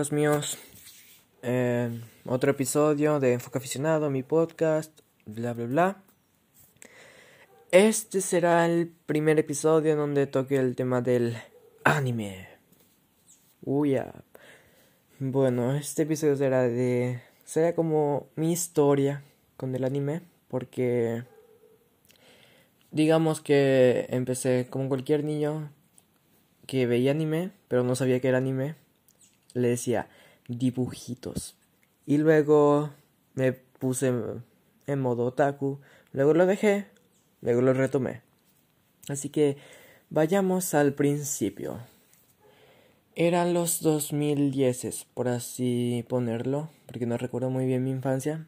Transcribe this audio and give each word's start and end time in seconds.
hijos 0.00 0.12
míos. 0.12 0.58
otro 2.24 2.52
episodio 2.52 3.20
de 3.20 3.34
Enfoque 3.34 3.58
Aficionado, 3.58 4.08
mi 4.08 4.22
podcast, 4.22 4.98
bla, 5.26 5.52
bla, 5.52 5.66
bla. 5.66 6.02
Este 7.70 8.22
será 8.22 8.64
el 8.64 8.88
primer 9.04 9.38
episodio 9.38 9.92
en 9.92 9.98
donde 9.98 10.26
toque 10.26 10.56
el 10.56 10.74
tema 10.74 11.02
del 11.02 11.36
anime. 11.84 12.48
Uy, 13.62 13.98
Bueno, 15.18 15.74
este 15.74 16.04
episodio 16.04 16.34
será 16.34 16.62
de. 16.62 17.20
será 17.44 17.74
como 17.74 18.28
mi 18.36 18.52
historia 18.52 19.22
con 19.58 19.74
el 19.74 19.84
anime, 19.84 20.22
porque. 20.48 21.24
Digamos 22.90 23.42
que 23.42 24.06
empecé 24.08 24.66
como 24.70 24.88
cualquier 24.88 25.24
niño 25.24 25.70
que 26.66 26.86
veía 26.86 27.10
anime, 27.10 27.50
pero 27.68 27.84
no 27.84 27.94
sabía 27.96 28.18
que 28.20 28.28
era 28.28 28.38
anime. 28.38 28.79
Le 29.54 29.68
decía 29.68 30.08
dibujitos. 30.48 31.56
Y 32.06 32.18
luego 32.18 32.90
me 33.34 33.52
puse 33.52 34.12
en 34.86 35.00
modo 35.00 35.26
otaku. 35.26 35.80
Luego 36.12 36.34
lo 36.34 36.46
dejé. 36.46 36.86
Luego 37.40 37.62
lo 37.62 37.72
retomé. 37.72 38.22
Así 39.08 39.28
que 39.30 39.56
vayamos 40.10 40.74
al 40.74 40.92
principio. 40.94 41.78
Eran 43.16 43.54
los 43.54 43.82
2010, 43.82 45.06
por 45.14 45.28
así 45.28 46.04
ponerlo, 46.08 46.70
porque 46.86 47.06
no 47.06 47.16
recuerdo 47.16 47.50
muy 47.50 47.66
bien 47.66 47.84
mi 47.84 47.90
infancia. 47.90 48.46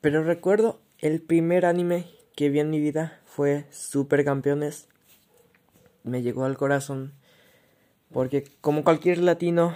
Pero 0.00 0.22
recuerdo 0.22 0.80
el 0.98 1.20
primer 1.20 1.66
anime 1.66 2.06
que 2.36 2.48
vi 2.50 2.60
en 2.60 2.70
mi 2.70 2.80
vida 2.80 3.20
fue 3.24 3.66
Supercampeones. 3.70 4.88
Me 6.04 6.22
llegó 6.22 6.44
al 6.44 6.56
corazón 6.56 7.14
porque 8.12 8.44
como 8.60 8.84
cualquier 8.84 9.18
latino, 9.18 9.74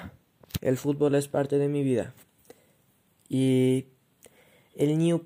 el 0.60 0.76
fútbol 0.76 1.14
es 1.14 1.28
parte 1.28 1.58
de 1.58 1.68
mi 1.68 1.82
vida. 1.82 2.14
Y 3.28 3.86
el 4.74 4.96
New 4.98 5.24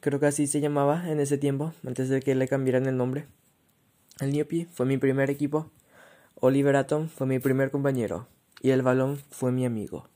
creo 0.00 0.20
que 0.20 0.26
así 0.26 0.46
se 0.46 0.60
llamaba 0.60 1.10
en 1.10 1.20
ese 1.20 1.38
tiempo, 1.38 1.74
antes 1.86 2.08
de 2.08 2.20
que 2.20 2.34
le 2.34 2.48
cambiaran 2.48 2.86
el 2.86 2.96
nombre. 2.96 3.26
El 4.20 4.32
New 4.32 4.46
fue 4.72 4.86
mi 4.86 4.96
primer 4.98 5.30
equipo 5.30 5.70
Oliver 6.44 6.74
Atom 6.74 7.08
fue 7.08 7.28
mi 7.28 7.38
primer 7.38 7.70
compañero 7.70 8.26
y 8.60 8.70
el 8.70 8.82
balón 8.82 9.22
fue 9.30 9.52
mi 9.52 9.64
amigo. 9.64 10.08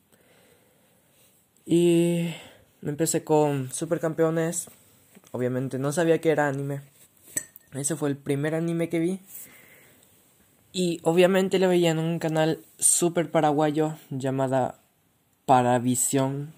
Y 1.65 2.33
empecé 2.81 3.23
con 3.23 3.71
Supercampeones. 3.71 4.69
Obviamente 5.31 5.79
no 5.79 5.93
sabía 5.93 6.19
que 6.19 6.31
era 6.31 6.49
anime. 6.49 6.81
Ese 7.71 7.95
fue 7.95 8.09
el 8.09 8.17
primer 8.17 8.55
anime 8.55 8.89
que 8.89 8.99
vi. 8.99 9.21
Y 10.79 10.99
obviamente 11.01 11.57
lo 11.57 11.69
veía 11.69 11.89
en 11.89 11.97
un 11.97 12.19
canal 12.19 12.59
super 12.77 13.31
paraguayo 13.31 13.97
llamada 14.11 14.79
Paravisión. 15.47 16.53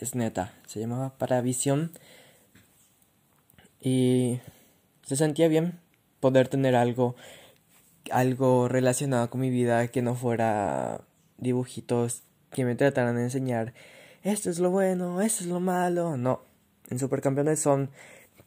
Es 0.00 0.14
neta, 0.14 0.54
se 0.66 0.80
llamaba 0.80 1.18
Paravisión. 1.18 1.92
Y 3.78 4.40
se 5.04 5.16
sentía 5.16 5.48
bien 5.48 5.80
poder 6.20 6.48
tener 6.48 6.74
algo 6.74 7.14
algo 8.10 8.68
relacionado 8.68 9.28
con 9.28 9.42
mi 9.42 9.50
vida 9.50 9.86
que 9.88 10.00
no 10.00 10.14
fuera 10.14 11.02
dibujitos 11.36 12.22
que 12.52 12.64
me 12.64 12.74
trataran 12.74 13.16
de 13.16 13.24
enseñar 13.24 13.74
esto 14.22 14.48
es 14.48 14.60
lo 14.60 14.70
bueno, 14.70 15.20
esto 15.20 15.44
es 15.44 15.50
lo 15.50 15.60
malo. 15.60 16.16
No, 16.16 16.40
en 16.88 16.98
Supercampeones 16.98 17.60
son 17.60 17.90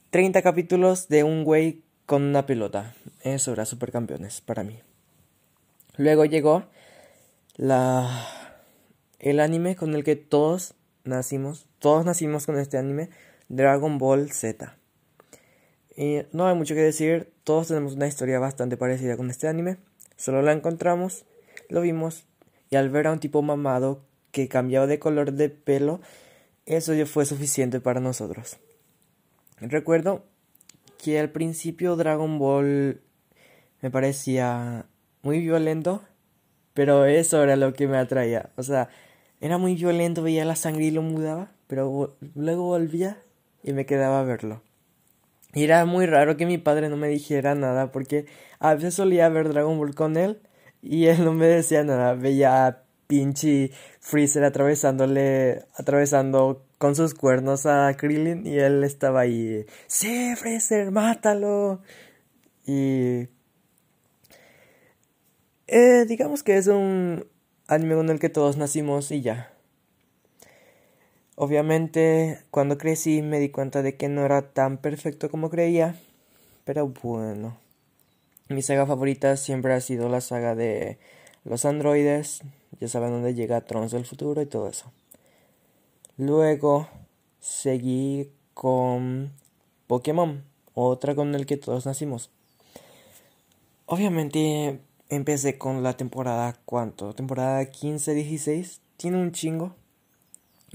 30 0.10 0.42
capítulos 0.42 1.10
de 1.10 1.24
un 1.24 1.44
güey 1.44 1.84
con 2.08 2.24
una 2.24 2.48
pelota. 2.48 2.96
Eso 3.22 3.54
era 3.54 3.66
Supercampeones 3.66 4.42
para 4.42 4.64
mí. 4.64 4.80
Luego 5.98 6.26
llegó 6.26 6.66
la 7.56 8.36
el 9.20 9.40
anime 9.40 9.76
con 9.76 9.96
el 9.96 10.04
que 10.04 10.16
todos 10.16 10.76
nacimos, 11.04 11.68
todos 11.80 12.06
nacimos 12.06 12.46
con 12.46 12.60
este 12.60 12.78
anime, 12.78 13.10
Dragon 13.48 13.98
Ball 13.98 14.32
Z. 14.32 14.78
Y 15.96 16.20
no 16.32 16.48
hay 16.48 16.56
mucho 16.56 16.76
que 16.76 16.82
decir, 16.82 17.32
todos 17.44 17.70
tenemos 17.70 17.94
una 17.94 18.08
historia 18.08 18.40
bastante 18.40 18.78
parecida 18.78 19.16
con 19.18 19.30
este 19.30 19.48
anime. 19.48 19.78
Solo 20.18 20.42
la 20.42 20.52
encontramos, 20.52 21.26
lo 21.70 21.82
vimos, 21.82 22.26
y 22.70 22.76
al 22.76 22.90
ver 22.90 23.08
a 23.08 23.14
un 23.14 23.20
tipo 23.20 23.42
mamado 23.42 24.04
que 24.32 24.48
cambiaba 24.48 24.88
de 24.88 25.00
color 25.00 25.32
de 25.32 25.50
pelo, 25.50 26.02
eso 26.66 26.94
ya 26.94 27.06
fue 27.06 27.26
suficiente 27.26 27.80
para 27.80 28.02
nosotros. 28.02 28.58
Recuerdo 29.60 30.26
que 31.02 31.20
al 31.20 31.30
principio 31.30 31.96
Dragon 31.96 32.38
Ball 32.38 33.02
me 33.82 33.92
parecía 33.92 34.86
muy 35.26 35.40
violento, 35.40 36.04
pero 36.74 37.06
eso 37.06 37.44
era 37.44 37.56
lo 37.56 37.74
que 37.74 37.88
me 37.88 37.98
atraía. 37.98 38.52
O 38.56 38.64
sea, 38.64 38.90
era 39.42 39.58
muy 39.58 39.76
violento, 39.76 40.22
veía 40.22 40.46
la 40.46 40.56
sangre 40.56 40.86
y 40.86 40.92
lo 40.92 41.02
mudaba, 41.02 41.52
pero 41.68 42.16
luego 42.36 42.64
volvía 42.66 43.18
y 43.64 43.74
me 43.74 43.86
quedaba 43.86 44.20
a 44.20 44.24
verlo. 44.24 44.62
Y 45.54 45.64
era 45.64 45.84
muy 45.86 46.06
raro 46.06 46.38
que 46.38 46.46
mi 46.46 46.58
padre 46.58 46.90
no 46.90 46.98
me 46.98 47.08
dijera 47.08 47.56
nada 47.56 47.92
porque 47.92 48.28
a 48.60 48.76
veces 48.76 48.94
solía 48.94 49.28
ver 49.30 49.50
Dragon 49.50 49.78
Ball 49.78 49.96
con 49.96 50.16
él 50.16 50.42
y 50.82 51.08
él 51.08 51.26
no 51.26 51.34
me 51.34 51.48
decía 51.48 51.84
nada. 51.84 52.14
Veía 52.14 52.68
a 52.68 52.84
pinche 53.08 53.72
Freezer 54.00 54.44
atravesándole, 54.44 55.64
atravesando 55.76 56.66
con 56.78 56.96
sus 56.96 57.16
cuernos 57.16 57.66
a 57.66 57.96
Krillin 57.98 58.46
y 58.46 58.60
él 58.60 58.84
estaba 58.84 59.22
ahí. 59.22 59.66
Sí, 59.88 60.36
Freezer, 60.36 60.92
mátalo. 60.92 61.82
Y... 62.68 63.35
Eh, 65.68 66.06
digamos 66.08 66.44
que 66.44 66.58
es 66.58 66.68
un 66.68 67.26
anime 67.68 67.96
con 67.96 68.10
el 68.10 68.20
que 68.20 68.30
todos 68.30 68.58
nacimos 68.58 69.12
y 69.12 69.22
ya. 69.22 69.52
Obviamente, 71.36 72.40
cuando 72.52 72.78
crecí 72.78 73.22
me 73.22 73.40
di 73.40 73.50
cuenta 73.50 73.82
de 73.82 73.98
que 73.98 74.08
no 74.08 74.24
era 74.24 74.54
tan 74.54 74.78
perfecto 74.78 75.30
como 75.30 75.50
creía, 75.50 75.96
pero 76.66 76.88
bueno. 76.88 77.58
Mi 78.48 78.62
saga 78.62 78.86
favorita 78.86 79.38
siempre 79.38 79.74
ha 79.74 79.82
sido 79.82 80.08
la 80.08 80.22
saga 80.22 80.54
de 80.54 81.00
los 81.44 81.66
androides, 81.66 82.42
ya 82.80 82.88
saben 82.88 83.12
dónde 83.12 83.34
llega 83.34 83.62
Trons 83.62 83.92
del 83.92 84.06
futuro 84.06 84.42
y 84.42 84.46
todo 84.46 84.70
eso. 84.70 84.92
Luego 86.18 86.88
seguí 87.40 88.30
con 88.54 89.34
Pokémon, 89.88 90.44
otra 90.76 91.16
con 91.16 91.34
el 91.34 91.48
que 91.48 91.58
todos 91.58 91.88
nacimos. 91.88 92.30
Obviamente 93.88 94.80
empecé 95.10 95.58
con 95.58 95.84
la 95.84 95.98
temporada, 95.98 96.56
¿cuánto? 96.66 97.14
Temporada 97.14 97.64
15-16, 97.64 98.80
tiene 98.98 99.18
un 99.18 99.32
chingo 99.32 99.76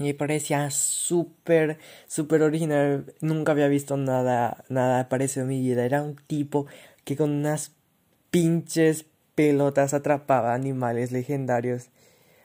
me 0.01 0.13
parecía 0.13 0.69
súper, 0.71 1.77
súper 2.07 2.41
original. 2.41 3.13
Nunca 3.21 3.51
había 3.51 3.67
visto 3.67 3.97
nada, 3.97 4.63
nada 4.69 5.09
parecido 5.09 5.43
en 5.43 5.49
mi 5.49 5.61
vida. 5.61 5.85
Era 5.85 6.01
un 6.01 6.15
tipo 6.15 6.65
que 7.05 7.15
con 7.15 7.31
unas 7.31 7.71
pinches 8.31 9.05
pelotas 9.35 9.93
atrapaba 9.93 10.53
animales 10.53 11.11
legendarios. 11.11 11.89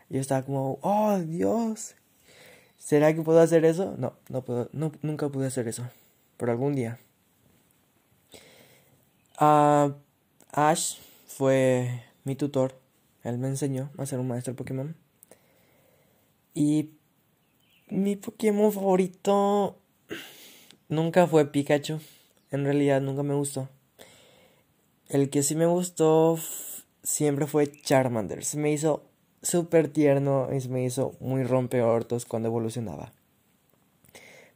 Yo 0.09 0.21
estaba 0.21 0.43
como, 0.43 0.79
oh 0.83 1.19
Dios, 1.19 1.95
¿será 2.79 3.15
que 3.15 3.23
puedo 3.23 3.41
hacer 3.41 3.65
eso? 3.65 3.95
No, 3.99 4.15
no 4.29 4.45
puedo, 4.45 4.69
no, 4.73 4.93
nunca 5.03 5.29
pude 5.29 5.47
hacer 5.47 5.67
eso. 5.69 5.85
Por 6.37 6.51
algún 6.51 6.75
día. 6.75 6.99
Uh, 9.41 9.93
Ash 10.53 10.99
fue 11.27 12.05
mi 12.25 12.35
tutor. 12.37 12.81
Él 13.23 13.39
me 13.39 13.49
enseñó 13.49 13.91
a 13.99 14.07
ser 14.07 14.19
un 14.19 14.29
maestro 14.29 14.55
Pokémon. 14.55 14.97
Y 16.55 16.91
mi 17.89 18.17
Pokémon 18.17 18.73
favorito 18.73 19.77
nunca 20.89 21.27
fue 21.27 21.51
Pikachu. 21.51 22.01
En 22.51 22.65
realidad 22.65 23.01
nunca 23.01 23.23
me 23.23 23.35
gustó. 23.35 23.69
El 25.09 25.31
que 25.31 25.43
sí 25.43 25.55
me 25.55 25.67
gustó 25.67 26.39
siempre 27.03 27.47
fue 27.47 27.71
Charmander. 27.71 28.45
Se 28.45 28.57
me 28.57 28.73
hizo 28.73 29.05
súper 29.43 29.89
tierno 29.89 30.49
y 30.53 30.61
se 30.61 30.69
me 30.69 30.85
hizo 30.85 31.15
muy 31.21 31.45
rompeortos 31.45 32.25
cuando 32.25 32.49
evolucionaba. 32.49 33.13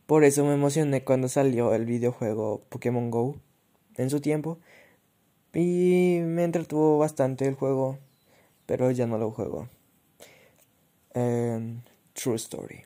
Por 0.07 0.25
eso 0.25 0.45
me 0.45 0.55
emocioné 0.55 1.05
cuando 1.05 1.29
salió 1.29 1.73
el 1.73 1.87
videojuego 1.87 2.63
Pokémon 2.69 3.11
Go 3.11 3.37
en 3.97 4.11
su 4.11 4.21
tiempo. 4.21 4.59
Y 5.53 6.21
me 6.23 6.45
entretuvo 6.45 6.99
bastante 6.99 7.47
el 7.47 7.55
juego, 7.55 7.99
pero 8.67 8.91
ya 8.91 9.07
no 9.07 9.19
lo 9.19 9.31
juego. 9.31 9.69
true 11.13 12.37
Story. 12.37 12.85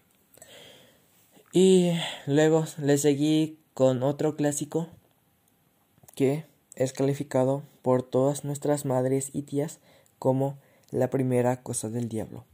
Y 1.53 1.93
luego 2.27 2.65
le 2.79 2.99
seguí 2.99 3.59
con 3.75 4.03
otro 4.03 4.37
clásico 4.37 4.89
que 6.15 6.47
es 6.75 6.93
calificado 6.93 7.63
por 7.83 8.03
todas 8.03 8.45
nuestras 8.45 8.85
madres 8.85 9.31
y 9.33 9.43
tías 9.43 9.79
como 10.19 10.59
la 10.91 11.11
primera 11.11 11.63
cosa 11.63 11.91
del 11.91 12.09
diablo. 12.09 12.45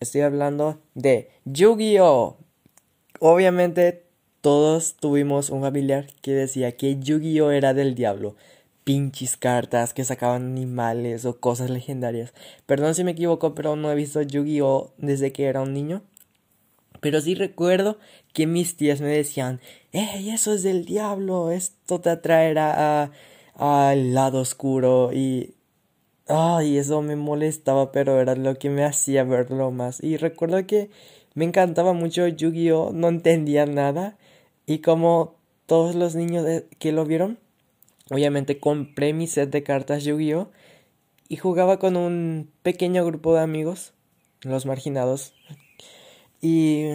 Estoy 0.00 0.20
hablando 0.20 0.80
de 0.94 1.30
Yu-Gi-Oh! 1.44 2.36
Obviamente 3.20 4.04
todos 4.40 4.94
tuvimos 4.94 5.50
un 5.50 5.62
familiar 5.62 6.06
que 6.22 6.32
decía 6.32 6.76
que 6.76 6.98
Yu-Gi-Oh! 6.98 7.50
era 7.50 7.74
del 7.74 7.94
diablo. 7.94 8.36
Pinches 8.88 9.36
cartas 9.36 9.92
que 9.92 10.02
sacaban 10.02 10.46
animales 10.46 11.26
o 11.26 11.38
cosas 11.38 11.68
legendarias. 11.68 12.32
Perdón 12.64 12.94
si 12.94 13.04
me 13.04 13.10
equivoco, 13.10 13.54
pero 13.54 13.76
no 13.76 13.92
he 13.92 13.94
visto 13.94 14.22
Yu-Gi-Oh 14.22 14.94
desde 14.96 15.30
que 15.30 15.44
era 15.44 15.60
un 15.60 15.74
niño. 15.74 16.00
Pero 17.00 17.20
sí 17.20 17.34
recuerdo 17.34 17.98
que 18.32 18.46
mis 18.46 18.78
tías 18.78 19.02
me 19.02 19.08
decían, 19.08 19.60
¡Ey, 19.92 20.30
eso 20.30 20.54
es 20.54 20.62
del 20.62 20.86
diablo! 20.86 21.50
Esto 21.50 22.00
te 22.00 22.08
atraerá 22.08 23.12
al 23.56 24.14
lado 24.14 24.40
oscuro 24.40 25.10
y... 25.12 25.52
Ay, 26.26 26.78
eso 26.78 27.02
me 27.02 27.14
molestaba, 27.14 27.92
pero 27.92 28.22
era 28.22 28.36
lo 28.36 28.54
que 28.54 28.70
me 28.70 28.86
hacía 28.86 29.22
verlo 29.22 29.70
más. 29.70 30.02
Y 30.02 30.16
recuerdo 30.16 30.66
que 30.66 30.88
me 31.34 31.44
encantaba 31.44 31.92
mucho 31.92 32.26
Yu-Gi-Oh! 32.26 32.92
No 32.94 33.08
entendía 33.08 33.66
nada. 33.66 34.16
Y 34.64 34.78
como 34.78 35.34
todos 35.66 35.94
los 35.94 36.14
niños 36.14 36.46
que 36.78 36.92
lo 36.92 37.04
vieron, 37.04 37.38
obviamente 38.10 38.58
compré 38.58 39.12
mi 39.12 39.26
set 39.26 39.50
de 39.50 39.62
cartas 39.62 40.04
Yu-Gi-Oh! 40.04 40.50
Y 41.28 41.36
jugaba 41.36 41.78
con 41.78 41.96
un 41.96 42.50
pequeño 42.62 43.04
grupo 43.04 43.34
de 43.34 43.40
amigos, 43.40 43.92
los 44.42 44.64
marginados, 44.64 45.34
y 46.40 46.86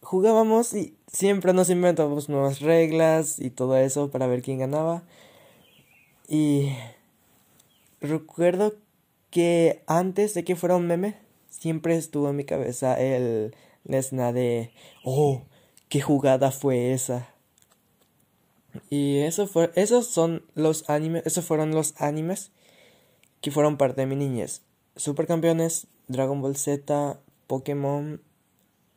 jugábamos 0.00 0.74
y 0.74 0.96
siempre 1.08 1.52
nos 1.52 1.70
inventábamos 1.70 2.28
nuevas 2.28 2.60
reglas 2.60 3.38
y 3.38 3.50
todo 3.50 3.76
eso 3.76 4.10
para 4.10 4.26
ver 4.26 4.42
quién 4.42 4.58
ganaba. 4.58 5.02
Y 6.28 6.70
recuerdo 8.00 8.74
que 9.30 9.82
antes 9.86 10.34
de 10.34 10.44
que 10.44 10.56
fuera 10.56 10.76
un 10.76 10.86
meme, 10.86 11.16
siempre 11.50 11.96
estuvo 11.96 12.30
en 12.30 12.36
mi 12.36 12.44
cabeza 12.44 12.98
el 13.00 13.54
Lesna 13.84 14.32
de, 14.32 14.70
oh, 15.04 15.42
qué 15.88 16.00
jugada 16.00 16.50
fue 16.50 16.92
esa. 16.92 17.33
Y 18.90 19.18
eso 19.18 19.48
esos 19.74 20.06
son 20.06 20.44
los 20.54 20.88
animes, 20.88 21.24
esos 21.26 21.44
fueron 21.44 21.72
los 21.72 21.94
animes 22.00 22.50
que 23.40 23.50
fueron 23.50 23.76
parte 23.76 24.02
de 24.02 24.06
mi 24.06 24.16
niñez. 24.16 24.62
Supercampeones, 24.96 25.86
Dragon 26.08 26.40
Ball 26.40 26.56
Z, 26.56 27.18
Pokémon 27.46 28.20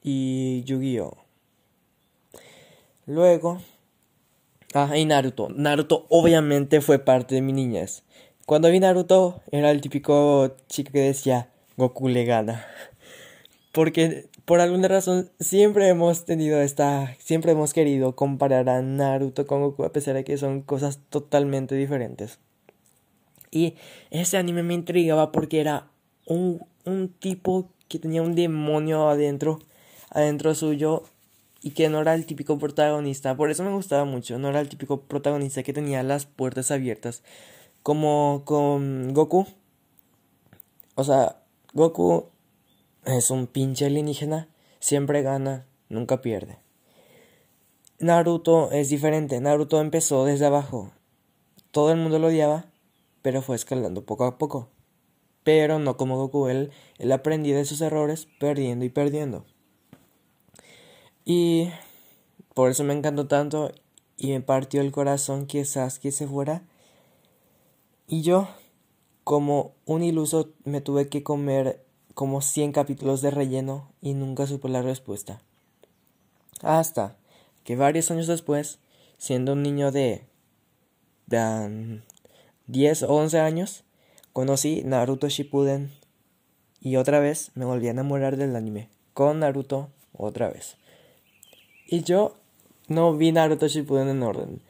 y 0.03 0.63
Yu-Gi-Oh! 0.63 1.17
Luego, 3.05 3.61
ah, 4.73 4.97
y 4.97 5.05
Naruto. 5.05 5.49
Naruto 5.49 6.05
obviamente 6.09 6.81
fue 6.81 6.99
parte 6.99 7.35
de 7.35 7.41
mi 7.41 7.53
niñez. 7.53 8.03
Cuando 8.45 8.69
vi 8.69 8.79
Naruto, 8.79 9.41
era 9.51 9.71
el 9.71 9.81
típico 9.81 10.55
chico 10.67 10.91
que 10.91 10.99
decía, 10.99 11.49
Goku 11.75 12.07
le 12.07 12.25
gana. 12.25 12.65
Porque 13.71 14.29
por 14.47 14.61
alguna 14.61 14.87
razón 14.87 15.29
siempre 15.41 15.89
hemos 15.89 16.23
tenido 16.23 16.61
esta, 16.61 17.13
siempre 17.19 17.51
hemos 17.51 17.73
querido 17.73 18.15
comparar 18.15 18.69
a 18.69 18.81
Naruto 18.81 19.45
con 19.45 19.59
Goku 19.59 19.83
a 19.83 19.91
pesar 19.91 20.13
de 20.13 20.23
que 20.23 20.37
son 20.37 20.61
cosas 20.61 20.99
totalmente 21.09 21.75
diferentes. 21.75 22.39
Y 23.51 23.75
ese 24.09 24.37
anime 24.37 24.63
me 24.63 24.73
intrigaba 24.73 25.33
porque 25.33 25.59
era 25.59 25.89
un, 26.25 26.65
un 26.85 27.09
tipo 27.09 27.69
que 27.89 27.99
tenía 27.99 28.21
un 28.21 28.35
demonio 28.35 29.09
adentro 29.09 29.59
adentro 30.11 30.55
suyo 30.55 31.03
y 31.61 31.71
que 31.71 31.89
no 31.89 31.99
era 31.99 32.13
el 32.13 32.25
típico 32.25 32.57
protagonista. 32.57 33.35
Por 33.35 33.51
eso 33.51 33.65
me 33.65 33.73
gustaba 33.73 34.05
mucho. 34.05 34.39
No 34.39 34.47
era 34.47 34.61
el 34.61 34.69
típico 34.69 35.01
protagonista 35.01 35.61
que 35.61 35.73
tenía 35.73 36.03
las 36.03 36.25
puertas 36.25 36.71
abiertas. 36.71 37.21
Como 37.83 38.43
con 38.45 39.13
Goku. 39.13 39.45
O 40.95 41.03
sea, 41.03 41.35
Goku 41.73 42.29
es 43.07 43.31
un 43.31 43.47
pinche 43.47 43.85
alienígena. 43.85 44.49
Siempre 44.79 45.21
gana, 45.21 45.65
nunca 45.89 46.21
pierde. 46.21 46.59
Naruto 47.99 48.71
es 48.71 48.89
diferente. 48.89 49.39
Naruto 49.39 49.81
empezó 49.81 50.25
desde 50.25 50.45
abajo. 50.45 50.91
Todo 51.71 51.91
el 51.91 51.97
mundo 51.97 52.19
lo 52.19 52.27
odiaba, 52.27 52.65
pero 53.21 53.41
fue 53.41 53.55
escalando 53.55 54.05
poco 54.05 54.25
a 54.25 54.37
poco. 54.37 54.69
Pero 55.43 55.79
no 55.79 55.95
como 55.97 56.17
Goku, 56.17 56.47
él, 56.47 56.71
él 56.97 57.11
aprendía 57.11 57.55
de 57.55 57.65
sus 57.65 57.81
errores, 57.81 58.27
perdiendo 58.39 58.83
y 58.83 58.89
perdiendo. 58.89 59.45
Y 61.23 61.69
por 62.53 62.69
eso 62.69 62.83
me 62.83 62.93
encantó 62.93 63.27
tanto 63.27 63.71
y 64.17 64.31
me 64.31 64.41
partió 64.41 64.81
el 64.81 64.91
corazón 64.91 65.47
que 65.47 65.63
Sasuke 65.63 66.11
se 66.11 66.27
fuera. 66.27 66.63
Y 68.07 68.21
yo, 68.21 68.49
como 69.23 69.75
un 69.85 70.03
iluso, 70.03 70.53
me 70.65 70.81
tuve 70.81 71.07
que 71.07 71.23
comer 71.23 71.86
como 72.17 72.41
100 72.41 72.71
capítulos 72.71 73.21
de 73.21 73.29
relleno 73.29 73.91
y 74.01 74.15
nunca 74.15 74.47
supe 74.47 74.69
la 74.69 74.81
respuesta. 74.81 75.39
Hasta 76.63 77.15
que 77.63 77.75
varios 77.75 78.09
años 78.09 78.25
después, 78.25 78.79
siendo 79.19 79.53
un 79.53 79.61
niño 79.61 79.91
de, 79.91 80.23
de 81.27 82.01
10 82.65 83.03
o 83.03 83.13
11 83.13 83.39
años, 83.39 83.83
conocí 84.33 84.81
Naruto 84.83 85.29
Shippuden 85.29 85.91
y 86.81 86.95
otra 86.95 87.19
vez 87.19 87.51
me 87.53 87.65
volví 87.65 87.87
a 87.87 87.91
enamorar 87.91 88.35
del 88.35 88.55
anime, 88.55 88.89
con 89.13 89.41
Naruto 89.41 89.89
otra 90.11 90.49
vez. 90.49 90.75
Y 91.85 92.01
yo 92.01 92.35
no 92.87 93.15
vi 93.15 93.31
Naruto 93.31 93.67
Shippuden 93.67 94.09
en 94.09 94.23
orden. 94.23 94.61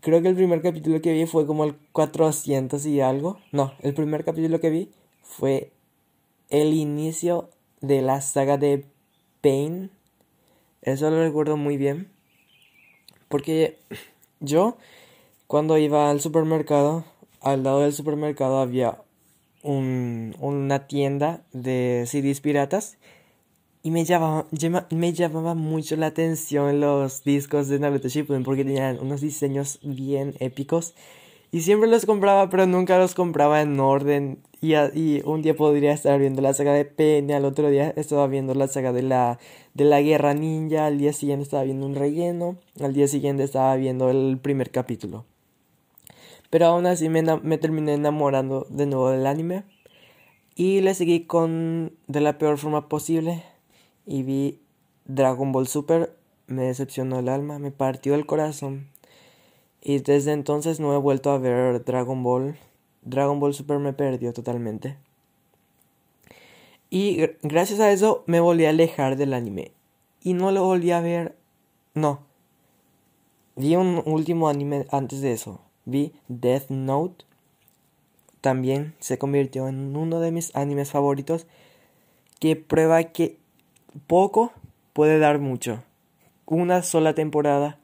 Creo 0.00 0.20
que 0.20 0.26
el 0.26 0.34
primer 0.34 0.62
capítulo 0.62 1.00
que 1.00 1.12
vi 1.12 1.26
fue 1.26 1.46
como 1.46 1.62
el 1.62 1.76
400 1.92 2.84
y 2.86 3.00
algo. 3.00 3.38
No, 3.52 3.72
el 3.82 3.94
primer 3.94 4.24
capítulo 4.24 4.58
que 4.58 4.70
vi 4.70 4.90
fue 5.22 5.70
el 6.50 6.74
inicio 6.74 7.50
de 7.80 8.02
la 8.02 8.20
saga 8.20 8.58
de 8.58 8.84
Pain. 9.40 9.90
Eso 10.82 11.10
lo 11.10 11.22
recuerdo 11.22 11.56
muy 11.56 11.76
bien. 11.76 12.10
Porque 13.28 13.78
yo, 14.40 14.76
cuando 15.46 15.78
iba 15.78 16.10
al 16.10 16.20
supermercado, 16.20 17.04
al 17.40 17.62
lado 17.62 17.80
del 17.80 17.92
supermercado 17.92 18.58
había 18.58 19.02
un, 19.62 20.34
una 20.40 20.86
tienda 20.86 21.42
de 21.52 22.04
CDs 22.06 22.40
piratas 22.40 22.98
y 23.82 23.92
me 23.92 24.04
llamaba, 24.04 24.46
me 24.90 25.12
llamaba 25.12 25.54
mucho 25.54 25.94
la 25.94 26.06
atención 26.06 26.80
los 26.80 27.22
discos 27.22 27.68
de 27.68 27.78
Naruto 27.78 28.08
Shippuden 28.08 28.42
porque 28.42 28.64
tenían 28.64 28.98
unos 29.00 29.20
diseños 29.20 29.78
bien 29.82 30.34
épicos. 30.40 30.94
Y 31.56 31.62
siempre 31.62 31.88
los 31.88 32.04
compraba, 32.04 32.50
pero 32.50 32.66
nunca 32.66 32.98
los 32.98 33.14
compraba 33.14 33.62
en 33.62 33.80
orden. 33.80 34.40
Y, 34.60 34.74
y 34.74 35.22
un 35.24 35.40
día 35.40 35.56
podría 35.56 35.92
estar 35.92 36.20
viendo 36.20 36.42
la 36.42 36.52
saga 36.52 36.74
de 36.74 36.84
Penny, 36.84 37.32
al 37.32 37.46
otro 37.46 37.70
día 37.70 37.94
estaba 37.96 38.26
viendo 38.26 38.52
la 38.52 38.68
saga 38.68 38.92
de 38.92 39.00
la, 39.00 39.38
de 39.72 39.86
la 39.86 40.02
Guerra 40.02 40.34
Ninja, 40.34 40.84
al 40.84 40.98
día 40.98 41.14
siguiente 41.14 41.44
estaba 41.44 41.62
viendo 41.62 41.86
un 41.86 41.94
relleno, 41.94 42.58
al 42.78 42.92
día 42.92 43.08
siguiente 43.08 43.42
estaba 43.42 43.74
viendo 43.76 44.10
el 44.10 44.36
primer 44.36 44.70
capítulo. 44.70 45.24
Pero 46.50 46.66
aún 46.66 46.84
así 46.84 47.08
me, 47.08 47.22
me 47.22 47.56
terminé 47.56 47.94
enamorando 47.94 48.66
de 48.68 48.84
nuevo 48.84 49.08
del 49.08 49.26
anime. 49.26 49.64
Y 50.56 50.82
le 50.82 50.92
seguí 50.92 51.24
con 51.24 51.94
de 52.06 52.20
la 52.20 52.36
peor 52.36 52.58
forma 52.58 52.90
posible 52.90 53.42
y 54.04 54.24
vi 54.24 54.60
Dragon 55.06 55.52
Ball 55.52 55.68
Super, 55.68 56.14
me 56.48 56.64
decepcionó 56.64 57.18
el 57.18 57.30
alma, 57.30 57.58
me 57.58 57.70
partió 57.70 58.14
el 58.14 58.26
corazón. 58.26 58.88
Y 59.88 60.00
desde 60.00 60.32
entonces 60.32 60.80
no 60.80 60.92
he 60.92 60.98
vuelto 60.98 61.30
a 61.30 61.38
ver 61.38 61.84
Dragon 61.84 62.24
Ball. 62.24 62.58
Dragon 63.02 63.38
Ball 63.38 63.54
Super 63.54 63.78
me 63.78 63.92
perdió 63.92 64.32
totalmente. 64.32 64.96
Y 66.90 67.18
gracias 67.44 67.78
a 67.78 67.92
eso 67.92 68.24
me 68.26 68.40
volví 68.40 68.64
a 68.64 68.70
alejar 68.70 69.14
del 69.16 69.32
anime. 69.32 69.70
Y 70.24 70.32
no 70.32 70.50
lo 70.50 70.64
volví 70.64 70.90
a 70.90 71.00
ver. 71.00 71.36
No. 71.94 72.18
Vi 73.54 73.76
un 73.76 74.02
último 74.06 74.48
anime 74.48 74.88
antes 74.90 75.20
de 75.20 75.30
eso. 75.30 75.60
Vi 75.84 76.12
Death 76.26 76.68
Note. 76.68 77.24
También 78.40 78.96
se 78.98 79.18
convirtió 79.18 79.68
en 79.68 79.94
uno 79.94 80.18
de 80.18 80.32
mis 80.32 80.52
animes 80.56 80.90
favoritos. 80.90 81.46
Que 82.40 82.56
prueba 82.56 83.04
que 83.04 83.38
poco 84.08 84.50
puede 84.92 85.20
dar 85.20 85.38
mucho. 85.38 85.84
Una 86.44 86.82
sola 86.82 87.14
temporada 87.14 87.78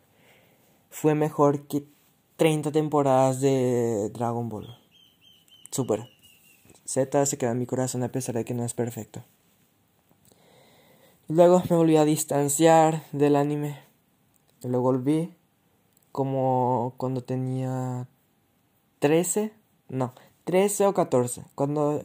fue 0.90 1.14
mejor 1.14 1.66
que 1.68 1.91
30 2.37 2.73
temporadas 2.73 3.41
de 3.41 4.11
Dragon 4.11 4.49
Ball. 4.49 4.77
Super. 5.71 6.09
Z 6.85 7.27
se 7.27 7.39
queda 7.39 7.53
en 7.53 7.59
mi 7.59 7.67
corazón 7.67 8.03
a 8.03 8.11
pesar 8.11 8.35
de 8.35 8.45
que 8.45 8.55
no 8.55 8.65
es 8.65 8.75
perfecto. 8.75 9.23
Luego 11.29 11.62
me 11.71 11.77
volví 11.77 11.97
a 11.97 12.05
distanciar 12.05 13.05
del 13.12 13.37
anime. 13.37 13.79
Lo 14.62 14.81
volví 14.81 15.33
como 16.11 16.95
cuando 16.97 17.23
tenía 17.23 18.07
13. 18.99 19.53
No, 19.89 20.12
13 20.45 20.87
o 20.87 20.95
14. 20.95 21.45
Cuando... 21.55 22.05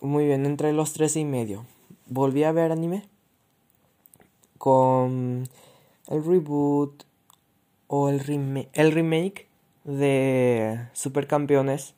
Muy 0.00 0.24
bien, 0.26 0.46
entre 0.46 0.72
los 0.72 0.92
13 0.94 1.20
y 1.20 1.24
medio 1.24 1.66
volví 2.10 2.42
a 2.42 2.52
ver 2.52 2.72
anime 2.72 3.08
con 4.58 5.48
el 6.08 6.24
reboot 6.24 7.04
o 7.92 8.08
el, 8.08 8.68
el 8.72 8.92
remake 8.92 9.48
de 9.82 10.86
Supercampeones 10.92 11.94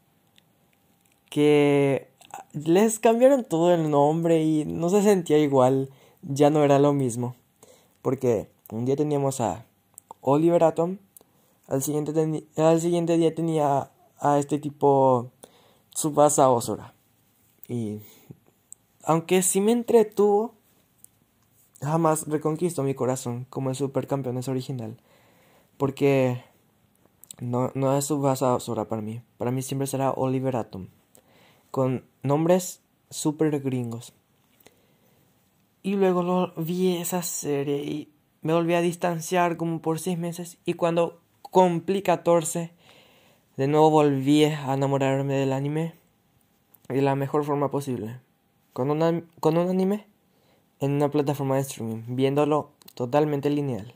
que 1.28 2.08
les 2.54 2.98
cambiaron 2.98 3.44
todo 3.44 3.74
el 3.74 3.90
nombre 3.90 4.42
y 4.42 4.64
no 4.64 4.88
se 4.88 5.02
sentía 5.02 5.36
igual, 5.36 5.90
ya 6.22 6.48
no 6.48 6.64
era 6.64 6.78
lo 6.78 6.94
mismo. 6.94 7.36
Porque 8.00 8.48
un 8.70 8.86
día 8.86 8.96
teníamos 8.96 9.42
a 9.42 9.66
Oliver 10.22 10.64
Atom, 10.64 10.96
Al 11.68 11.82
siguiente, 11.82 12.46
al 12.56 12.80
siguiente 12.80 13.18
día 13.18 13.34
tenía 13.34 13.90
a 14.18 14.38
este 14.38 14.58
tipo 14.58 15.30
Subasa 15.90 16.48
Osora. 16.48 16.94
Y 17.68 18.00
aunque 19.04 19.42
sí 19.42 19.60
me 19.60 19.72
entretuvo, 19.72 20.54
jamás 21.82 22.26
reconquistó 22.28 22.82
mi 22.82 22.94
corazón 22.94 23.46
como 23.50 23.68
el 23.68 23.76
supercampeón 23.76 24.40
original. 24.48 24.96
Porque 25.76 26.42
no, 27.40 27.72
no 27.74 27.96
es 27.96 28.06
Subasa 28.06 28.54
Osora 28.54 28.86
para 28.86 29.02
mí. 29.02 29.22
Para 29.38 29.50
mí 29.50 29.62
siempre 29.62 29.86
será 29.86 30.10
Oliver 30.12 30.56
Atom. 30.56 30.88
Con 31.70 32.04
nombres 32.22 32.80
super 33.10 33.60
gringos. 33.60 34.12
Y 35.82 35.96
luego 35.96 36.22
lo, 36.22 36.52
vi 36.56 36.96
esa 36.96 37.22
serie 37.22 37.82
y 37.84 38.12
me 38.42 38.52
volví 38.52 38.74
a 38.74 38.80
distanciar 38.80 39.56
como 39.56 39.80
por 39.80 39.98
seis 39.98 40.18
meses. 40.18 40.58
Y 40.64 40.74
cuando 40.74 41.20
cumplí 41.42 42.02
14, 42.02 42.70
de 43.56 43.66
nuevo 43.66 43.90
volví 43.90 44.44
a 44.44 44.74
enamorarme 44.74 45.34
del 45.34 45.52
anime 45.52 45.94
de 46.88 47.02
la 47.02 47.16
mejor 47.16 47.44
forma 47.44 47.70
posible. 47.70 48.20
Con, 48.72 48.90
una, 48.90 49.22
con 49.40 49.56
un 49.58 49.68
anime 49.68 50.06
en 50.80 50.92
una 50.92 51.10
plataforma 51.10 51.56
de 51.56 51.62
streaming, 51.62 52.02
viéndolo 52.08 52.70
totalmente 52.94 53.50
lineal. 53.50 53.94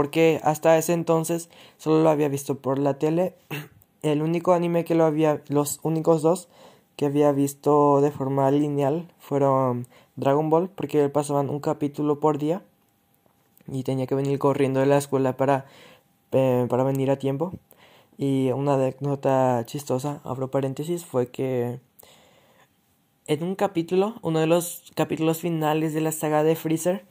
Porque 0.00 0.40
hasta 0.44 0.78
ese 0.78 0.94
entonces 0.94 1.50
solo 1.76 2.02
lo 2.02 2.08
había 2.08 2.30
visto 2.30 2.54
por 2.54 2.78
la 2.78 2.94
tele. 2.94 3.34
El 4.02 4.22
único 4.22 4.54
anime 4.54 4.86
que 4.86 4.94
lo 4.94 5.04
había, 5.04 5.42
los 5.48 5.78
únicos 5.82 6.22
dos 6.22 6.48
que 6.96 7.04
había 7.04 7.32
visto 7.32 8.00
de 8.00 8.10
forma 8.10 8.50
lineal 8.50 9.12
fueron 9.18 9.86
Dragon 10.16 10.48
Ball, 10.48 10.70
porque 10.70 11.06
pasaban 11.10 11.50
un 11.50 11.60
capítulo 11.60 12.18
por 12.18 12.38
día 12.38 12.62
y 13.68 13.82
tenía 13.82 14.06
que 14.06 14.14
venir 14.14 14.38
corriendo 14.38 14.80
de 14.80 14.86
la 14.86 14.96
escuela 14.96 15.36
para, 15.36 15.66
eh, 16.32 16.64
para 16.70 16.82
venir 16.82 17.10
a 17.10 17.18
tiempo. 17.18 17.52
Y 18.16 18.52
una 18.52 18.76
anécdota 18.76 19.64
chistosa, 19.66 20.22
abro 20.24 20.50
paréntesis, 20.50 21.04
fue 21.04 21.26
que 21.26 21.78
en 23.26 23.42
un 23.42 23.54
capítulo, 23.54 24.14
uno 24.22 24.38
de 24.38 24.46
los 24.46 24.82
capítulos 24.94 25.40
finales 25.40 25.92
de 25.92 26.00
la 26.00 26.12
saga 26.12 26.42
de 26.42 26.56
Freezer, 26.56 27.04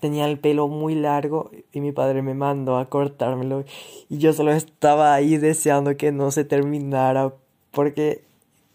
tenía 0.00 0.26
el 0.26 0.38
pelo 0.38 0.68
muy 0.68 0.94
largo 0.94 1.50
y 1.72 1.80
mi 1.80 1.92
padre 1.92 2.22
me 2.22 2.34
mandó 2.34 2.76
a 2.78 2.88
cortármelo 2.88 3.64
y 4.08 4.18
yo 4.18 4.32
solo 4.32 4.52
estaba 4.52 5.14
ahí 5.14 5.36
deseando 5.36 5.96
que 5.96 6.12
no 6.12 6.30
se 6.30 6.44
terminara 6.44 7.34
porque 7.70 8.22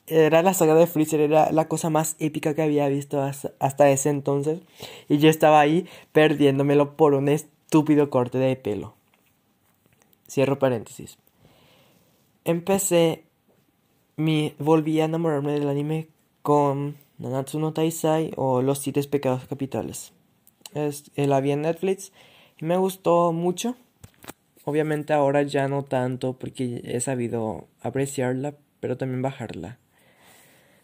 era 0.08 0.44
la 0.44 0.54
saga 0.54 0.76
de 0.76 0.88
Freezer, 0.88 1.20
era 1.20 1.52
la 1.52 1.68
cosa 1.68 1.90
más 1.90 2.16
épica 2.20 2.54
que 2.54 2.62
había 2.62 2.88
visto 2.88 3.22
hasta, 3.22 3.90
ese 3.90 4.10
entonces. 4.10 4.60
Y 5.10 5.18
yo 5.18 5.30
estaba 5.30 5.60
ahí 5.60 5.88
perdiéndomelo 6.12 6.96
por 6.96 7.14
un 7.14 7.28
estúpido 7.28 8.10
corte 8.10 8.38
de 8.38 8.56
pelo. 8.56 8.94
Cierro 10.30 10.60
paréntesis. 10.60 11.18
Empecé, 12.44 13.24
mi, 14.16 14.54
volví 14.60 15.00
a 15.02 15.06
enamorarme 15.06 15.54
del 15.54 15.70
anime 15.70 16.08
con 16.44 16.96
Nanatsu 17.18 17.60
no 17.60 17.74
Taisai 17.74 18.32
o 18.36 18.62
Los 18.62 18.80
Siete 18.80 19.02
Pecados 19.04 19.46
Capitales. 19.46 20.14
Es, 20.76 21.12
la 21.16 21.40
vi 21.40 21.52
en 21.52 21.62
Netflix 21.62 22.12
y 22.60 22.66
me 22.66 22.78
gustó 22.78 23.32
mucho. 23.32 23.76
Obviamente 24.66 25.14
ahora 25.14 25.42
ya 25.44 25.68
no 25.68 25.84
tanto 25.84 26.34
porque 26.34 26.82
he 26.84 27.00
sabido 27.00 27.68
apreciarla, 27.82 28.56
pero 28.80 28.98
también 28.98 29.22
bajarla. 29.22 29.80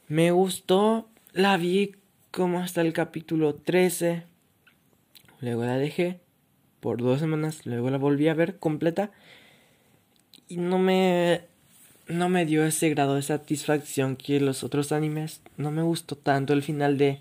Me 0.07 0.31
gustó, 0.31 1.10
la 1.33 1.57
vi 1.57 1.95
como 2.31 2.60
hasta 2.60 2.81
el 2.81 2.93
capítulo 2.93 3.55
13. 3.55 4.24
Luego 5.41 5.65
la 5.65 5.77
dejé 5.77 6.19
por 6.79 7.01
dos 7.01 7.19
semanas, 7.19 7.65
luego 7.65 7.89
la 7.89 7.98
volví 7.98 8.27
a 8.27 8.33
ver 8.33 8.57
completa 8.57 9.12
y 10.48 10.57
no 10.57 10.79
me 10.79 11.41
no 12.07 12.29
me 12.29 12.45
dio 12.45 12.65
ese 12.65 12.89
grado 12.89 13.15
de 13.15 13.21
satisfacción 13.21 14.15
que 14.15 14.39
los 14.39 14.63
otros 14.63 14.91
animes. 14.91 15.41
No 15.57 15.71
me 15.71 15.81
gustó 15.81 16.15
tanto 16.15 16.53
el 16.53 16.63
final 16.63 16.98
de 16.98 17.19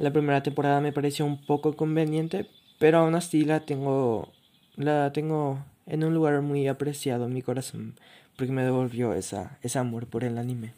la 0.00 0.12
primera 0.12 0.42
temporada, 0.42 0.80
me 0.80 0.92
pareció 0.92 1.26
un 1.26 1.36
poco 1.44 1.76
conveniente, 1.76 2.46
pero 2.78 2.98
aún 2.98 3.14
así 3.14 3.44
la 3.44 3.60
tengo 3.60 4.32
la 4.76 5.12
tengo 5.12 5.62
en 5.86 6.04
un 6.04 6.14
lugar 6.14 6.40
muy 6.40 6.68
apreciado 6.68 7.26
en 7.26 7.34
mi 7.34 7.42
corazón 7.42 7.94
porque 8.36 8.52
me 8.52 8.64
devolvió 8.64 9.12
esa 9.12 9.58
ese 9.62 9.78
amor 9.78 10.06
por 10.06 10.24
el 10.24 10.38
anime. 10.38 10.72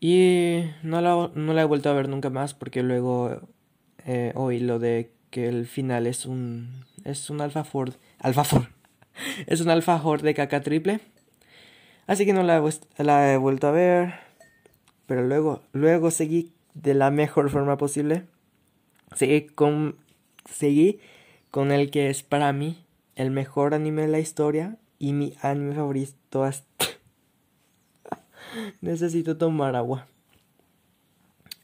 Y 0.00 0.64
no 0.82 1.00
la, 1.00 1.30
no 1.34 1.52
la 1.54 1.62
he 1.62 1.64
vuelto 1.64 1.90
a 1.90 1.94
ver 1.94 2.08
nunca 2.08 2.30
más 2.30 2.52
porque 2.54 2.82
luego 2.82 3.40
eh, 4.06 4.32
oí 4.34 4.60
lo 4.60 4.78
de 4.78 5.10
que 5.30 5.48
el 5.48 5.66
final 5.66 6.06
es 6.06 6.26
un 6.26 6.84
es 7.04 7.30
un 7.30 7.40
alfaford 7.40 7.94
alfaford 8.18 8.66
es 9.46 9.62
un 9.62 9.70
alfajor 9.70 10.20
de 10.20 10.34
caca 10.34 10.60
triple 10.60 11.00
así 12.06 12.26
que 12.26 12.34
no 12.34 12.42
la 12.42 12.62
la 12.98 13.32
he 13.32 13.36
vuelto 13.38 13.68
a 13.68 13.72
ver 13.72 14.14
pero 15.06 15.22
luego 15.22 15.62
luego 15.72 16.10
seguí 16.10 16.52
de 16.82 16.94
la 16.94 17.10
mejor 17.10 17.50
forma 17.50 17.76
posible 17.76 18.24
seguí 19.14 19.46
con 19.46 19.96
seguí 20.50 21.00
con 21.50 21.72
el 21.72 21.90
que 21.90 22.10
es 22.10 22.22
para 22.22 22.52
mí 22.52 22.84
el 23.16 23.30
mejor 23.30 23.74
anime 23.74 24.02
de 24.02 24.08
la 24.08 24.20
historia 24.20 24.76
y 24.98 25.12
mi 25.12 25.34
anime 25.42 25.74
favorito 25.74 26.44
hasta 26.44 26.70
Necesito 28.80 29.36
tomar 29.36 29.76
agua. 29.76 30.06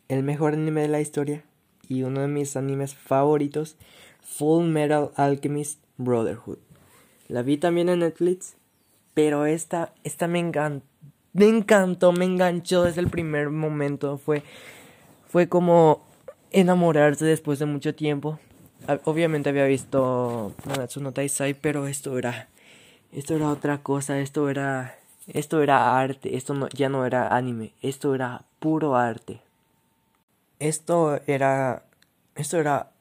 El 0.08 0.23
mejor 0.23 0.54
anime 0.54 0.82
de 0.82 0.88
la 0.88 1.00
historia 1.00 1.44
y 1.88 2.02
uno 2.02 2.20
de 2.20 2.28
mis 2.28 2.56
animes 2.56 2.94
favoritos, 2.94 3.76
Full 4.20 4.66
Metal 4.66 5.11
Alchemist 5.16 5.82
Brotherhood. 5.96 6.58
La 7.28 7.42
vi 7.42 7.56
también 7.56 7.88
en 7.88 8.00
Netflix, 8.00 8.56
pero 9.14 9.46
esta, 9.46 9.92
esta 10.04 10.28
me 10.28 10.38
encantó, 10.38 10.87
me 11.32 11.49
encantó, 11.49 12.12
me 12.12 12.25
enganchó 12.25 12.85
desde 12.85 13.00
el 13.00 13.08
primer 13.08 13.50
momento. 13.50 14.16
Fue, 14.18 14.42
fue 15.37 15.50
como 15.50 16.00
enamorarse 16.50 17.26
después 17.26 17.59
de 17.59 17.66
mucho 17.66 17.95
tiempo. 17.95 18.38
Obviamente 19.05 19.50
había 19.50 19.66
visto 19.66 20.55
Nanatsu 20.64 21.02
no 21.02 21.12
Taisai, 21.12 21.52
pero 21.52 21.87
esto 21.88 22.16
era, 22.16 22.49
esto 23.12 23.37
era 23.37 23.50
otra 23.50 23.83
cosa, 23.83 24.19
esto 24.19 24.49
era 24.49 24.97
esto 25.26 25.62
era 25.62 26.00
arte, 26.00 26.38
esto 26.38 26.55
no, 26.55 26.71
ya 26.71 26.88
no 26.88 27.05
era 27.05 27.37
anime, 27.37 27.75
esto 27.83 28.14
era 28.14 28.47
puro 28.61 28.97
arte. 28.97 29.43
Esto 30.59 31.21
era, 31.26 31.83
esto 32.35 32.57
era 32.57 32.93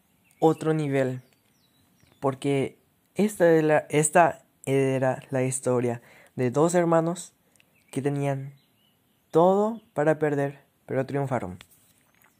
otro 0.41 0.73
nivel, 0.73 1.21
porque 2.19 2.77
esta 3.15 3.45
esta 3.87 4.43
era 4.65 5.23
la 5.29 5.43
historia 5.43 6.01
de 6.35 6.51
dos 6.51 6.75
hermanos 6.75 7.31
que 7.91 8.01
tenían 8.01 8.55
todo 9.31 9.79
para 9.93 10.19
perder, 10.19 10.59
pero 10.85 11.05
triunfaron. 11.05 11.59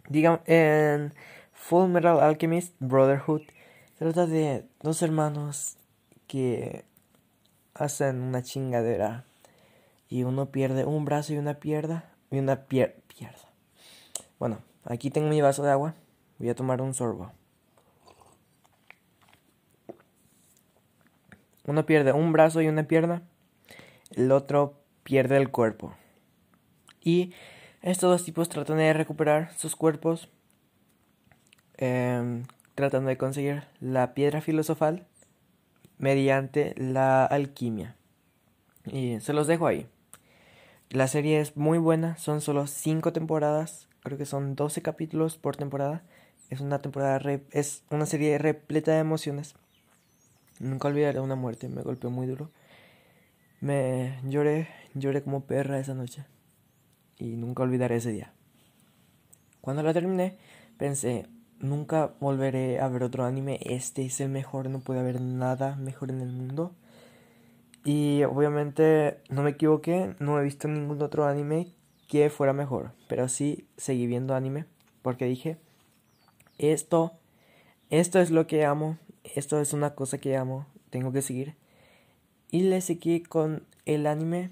Digamos, 0.09 0.41
en 0.45 1.13
Full 1.53 1.89
Metal 1.89 2.19
Alchemist 2.19 2.75
Brotherhood 2.79 3.41
trata 3.97 4.27
de 4.27 4.65
dos 4.81 5.01
hermanos 5.01 5.77
que 6.27 6.85
hacen 7.73 8.21
una 8.21 8.43
chingadera 8.43 9.25
y 10.07 10.23
uno 10.23 10.51
pierde 10.51 10.85
un 10.85 11.05
brazo 11.05 11.33
y 11.33 11.37
una 11.37 11.55
pierna 11.55 12.05
y 12.29 12.39
una 12.39 12.65
pier 12.65 13.01
pierda. 13.07 13.51
Bueno, 14.37 14.59
aquí 14.83 15.09
tengo 15.09 15.29
mi 15.29 15.41
vaso 15.41 15.63
de 15.63 15.71
agua. 15.71 15.95
Voy 16.37 16.49
a 16.49 16.55
tomar 16.55 16.81
un 16.81 16.93
sorbo. 16.93 17.31
Uno 21.65 21.85
pierde 21.85 22.11
un 22.11 22.31
brazo 22.31 22.61
y 22.61 22.67
una 22.67 22.83
pierna. 22.83 23.23
El 24.11 24.31
otro 24.31 24.75
pierde 25.03 25.37
el 25.37 25.49
cuerpo. 25.49 25.93
Y 27.01 27.33
estos 27.85 28.09
dos 28.09 28.23
tipos 28.25 28.49
tratan 28.49 28.77
de 28.77 28.93
recuperar 28.93 29.53
sus 29.57 29.75
cuerpos. 29.75 30.27
Em, 31.77 32.45
tratando 32.73 33.09
de 33.09 33.17
conseguir 33.17 33.63
la 33.79 34.15
piedra 34.15 34.41
filosofal 34.41 35.05
mediante 35.99 36.73
la 36.77 37.25
alquimia. 37.25 37.95
Y 38.85 39.19
se 39.19 39.33
los 39.33 39.45
dejo 39.45 39.67
ahí. 39.67 39.87
La 40.89 41.07
serie 41.07 41.39
es 41.39 41.57
muy 41.57 41.77
buena, 41.77 42.17
son 42.17 42.41
solo 42.41 42.65
5 42.65 43.13
temporadas, 43.13 43.87
creo 44.01 44.17
que 44.17 44.25
son 44.25 44.55
12 44.55 44.81
capítulos 44.81 45.37
por 45.37 45.55
temporada. 45.55 46.01
Es 46.49 46.61
una 46.61 46.81
temporada 46.81 47.21
es 47.51 47.83
una 47.91 48.07
serie 48.07 48.37
repleta 48.39 48.93
de 48.93 48.99
emociones. 48.99 49.53
Nunca 50.59 50.87
olvidaré 50.87 51.19
una 51.19 51.35
muerte, 51.35 51.69
me 51.69 51.83
golpeó 51.83 52.09
muy 52.09 52.25
duro. 52.25 52.49
Me 53.61 54.19
lloré, 54.23 54.69
lloré 54.95 55.21
como 55.21 55.45
perra 55.45 55.79
esa 55.79 55.93
noche. 55.93 56.25
Y 57.17 57.35
nunca 57.37 57.63
olvidaré 57.63 57.97
ese 57.97 58.11
día. 58.11 58.33
Cuando 59.61 59.83
la 59.83 59.93
terminé, 59.93 60.37
pensé, 60.77 61.27
nunca 61.59 62.13
volveré 62.19 62.79
a 62.79 62.87
ver 62.87 63.03
otro 63.03 63.25
anime. 63.25 63.59
Este 63.61 64.05
es 64.05 64.19
el 64.21 64.29
mejor, 64.29 64.69
no 64.69 64.79
puede 64.79 64.99
haber 64.99 65.21
nada 65.21 65.75
mejor 65.75 66.11
en 66.11 66.21
el 66.21 66.31
mundo. 66.31 66.73
Y 67.83 68.23
obviamente 68.23 69.19
no 69.29 69.43
me 69.43 69.51
equivoqué, 69.51 70.15
no 70.19 70.39
he 70.39 70.43
visto 70.43 70.67
ningún 70.67 71.01
otro 71.01 71.25
anime 71.25 71.67
que 72.07 72.29
fuera 72.29 72.53
mejor, 72.53 72.91
pero 73.07 73.27
sí 73.27 73.67
seguí 73.77 74.07
viendo 74.07 74.35
anime 74.35 74.65
porque 75.05 75.25
dije, 75.25 75.57
esto, 76.57 77.13
esto 77.91 78.19
es 78.19 78.31
lo 78.31 78.47
que 78.47 78.65
amo, 78.65 78.97
esto 79.23 79.61
es 79.61 79.71
una 79.71 79.93
cosa 79.93 80.17
que 80.17 80.35
amo, 80.35 80.65
tengo 80.89 81.11
que 81.11 81.21
seguir. 81.21 81.53
Y 82.49 82.61
le 82.61 82.81
seguí 82.81 83.21
con 83.21 83.67
el 83.85 84.07
anime 84.07 84.49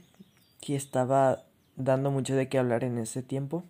que 0.61 0.75
estaba 0.75 1.43
dando 1.75 2.11
mucho 2.11 2.35
de 2.35 2.49
qué 2.49 2.57
hablar 2.57 2.83
en 2.83 2.97
ese 2.97 3.23
tiempo, 3.23 3.63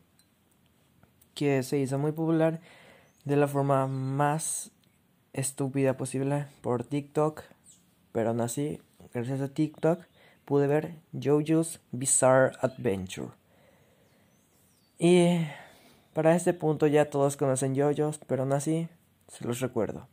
que 1.33 1.63
se 1.63 1.77
hizo 1.77 1.97
muy 1.97 2.11
popular 2.11 2.61
de 3.25 3.35
la 3.35 3.47
forma 3.47 3.87
más 3.87 4.71
estúpida 5.33 5.97
posible 5.97 6.45
por 6.61 6.83
TikTok, 6.83 7.41
pero 8.11 8.29
aún 8.29 8.41
así, 8.41 8.81
gracias 9.13 9.41
a 9.41 9.47
TikTok, 9.47 10.05
pude 10.45 10.67
ver 10.67 10.95
JoJo's 11.13 11.79
Bizarre 11.91 12.53
Adventure. 12.61 13.29
Y 14.99 15.39
para 16.13 16.35
este 16.35 16.53
punto 16.53 16.87
ya 16.87 17.09
todos 17.09 17.37
conocen 17.37 17.75
JoJo's, 17.75 18.19
pero 18.27 18.43
aún 18.43 18.53
así 18.53 18.87
se 19.27 19.45
los 19.45 19.59
recuerdo. 19.59 20.07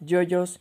JoJo's 0.00 0.60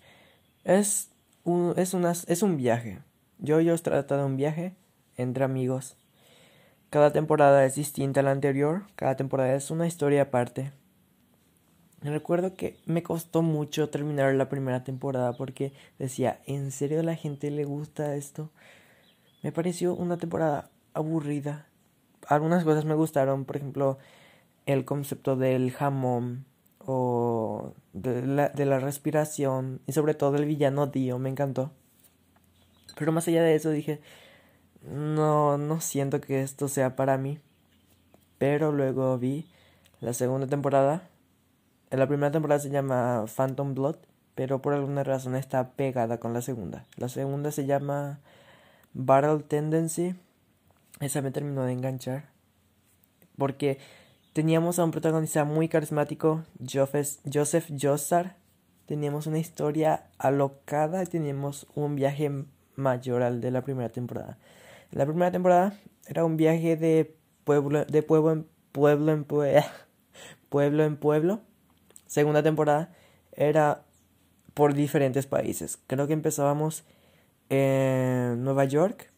es 0.64 1.10
un, 1.44 1.74
es, 1.78 1.94
una, 1.94 2.12
es 2.12 2.44
un 2.44 2.58
viaje. 2.58 3.00
JoJo's 3.44 3.84
trata 3.84 4.18
de 4.18 4.24
un 4.24 4.38
viaje 4.38 4.76
entre 5.18 5.44
amigos. 5.44 5.98
Cada 6.90 7.12
temporada 7.12 7.66
es 7.66 7.76
distinta 7.76 8.22
a 8.22 8.24
la 8.24 8.32
anterior, 8.32 8.84
cada 8.96 9.16
temporada 9.16 9.54
es 9.56 9.72
una 9.72 9.88
historia 9.88 10.24
aparte. 10.24 10.72
Recuerdo 12.02 12.54
que 12.54 12.78
me 12.86 13.02
costó 13.02 13.42
mucho 13.42 13.90
terminar 13.90 14.34
la 14.36 14.48
primera 14.48 14.84
temporada 14.84 15.34
porque 15.34 15.74
decía, 15.98 16.40
¿en 16.46 16.72
serio 16.72 17.02
la 17.02 17.16
gente 17.16 17.50
le 17.50 17.66
gusta 17.66 18.16
esto? 18.16 18.52
Me 19.42 19.52
pareció 19.52 19.96
una 19.96 20.18
temporada 20.18 20.70
aburrida. 20.94 21.68
Algunas 22.28 22.64
cosas 22.64 22.86
me 22.86 22.94
gustaron, 22.94 23.46
por 23.46 23.58
ejemplo, 23.58 23.98
el 24.66 24.86
concepto 24.86 25.36
del 25.36 25.72
jamón 25.72 26.46
o 26.80 27.74
de 27.94 28.26
la, 28.26 28.50
de 28.50 28.66
la 28.66 28.80
respiración 28.80 29.82
y 29.88 29.94
sobre 29.94 30.14
todo 30.14 30.36
el 30.36 30.46
villano 30.46 30.88
Dio, 30.88 31.18
me 31.18 31.30
encantó. 31.30 31.72
Pero 32.98 33.12
más 33.12 33.28
allá 33.28 33.44
de 33.44 33.56
eso 33.56 33.72
dije, 33.72 34.00
no, 34.92 35.58
no 35.58 35.82
siento 35.82 36.22
que 36.22 36.42
esto 36.42 36.68
sea 36.68 36.96
para 36.96 37.18
mí. 37.18 37.40
Pero 38.38 38.72
luego 38.72 39.18
vi 39.18 39.48
la 40.02 40.14
segunda 40.14 40.48
temporada. 40.48 41.10
En 41.92 42.00
la 42.00 42.08
primera 42.08 42.32
temporada 42.32 42.60
se 42.60 42.70
llama 42.70 43.26
Phantom 43.34 43.74
Blood, 43.74 43.98
pero 44.36 44.62
por 44.62 44.74
alguna 44.74 45.04
razón 45.04 45.36
está 45.36 45.72
pegada 45.72 46.20
con 46.20 46.34
la 46.34 46.42
segunda. 46.42 46.86
La 46.98 47.10
segunda 47.10 47.52
se 47.52 47.66
llama 47.66 48.20
Battle 48.94 49.44
Tendency. 49.44 50.16
Esa 51.00 51.22
me 51.22 51.32
terminó 51.32 51.64
de 51.64 51.74
enganchar. 51.74 52.26
Porque 53.38 53.80
teníamos 54.34 54.80
a 54.80 54.84
un 54.84 54.92
protagonista 54.92 55.44
muy 55.46 55.68
carismático, 55.68 56.44
Joseph 56.70 57.70
Joestar. 57.82 58.36
Teníamos 58.86 59.28
una 59.28 59.40
historia 59.40 60.04
alocada 60.18 61.02
y 61.02 61.08
teníamos 61.08 61.68
un 61.76 61.96
viaje 61.96 62.32
mayor 62.76 63.24
al 63.24 63.42
de 63.42 63.52
la 63.52 63.64
primera 63.64 63.90
temporada. 63.90 64.38
La 64.96 65.06
primera 65.06 65.30
temporada 65.30 65.78
era 66.08 66.24
un 66.24 66.38
viaje 66.38 66.78
de 66.78 67.18
pueblo, 67.44 67.84
de 67.84 68.02
pueblo 68.02 68.32
en 68.32 68.48
pueblo 68.72 69.12
en 69.12 69.26
en 70.84 70.96
pueblo. 70.96 71.42
Segunda 72.06 72.42
temporada 72.42 72.96
era 73.34 73.84
por 74.54 74.74
diferentes 74.74 75.28
países. 75.28 75.78
Creo 75.88 76.08
que 76.08 76.14
empezábamos 76.14 76.86
en 77.50 78.42
Nueva 78.42 78.64
York. 78.64 79.12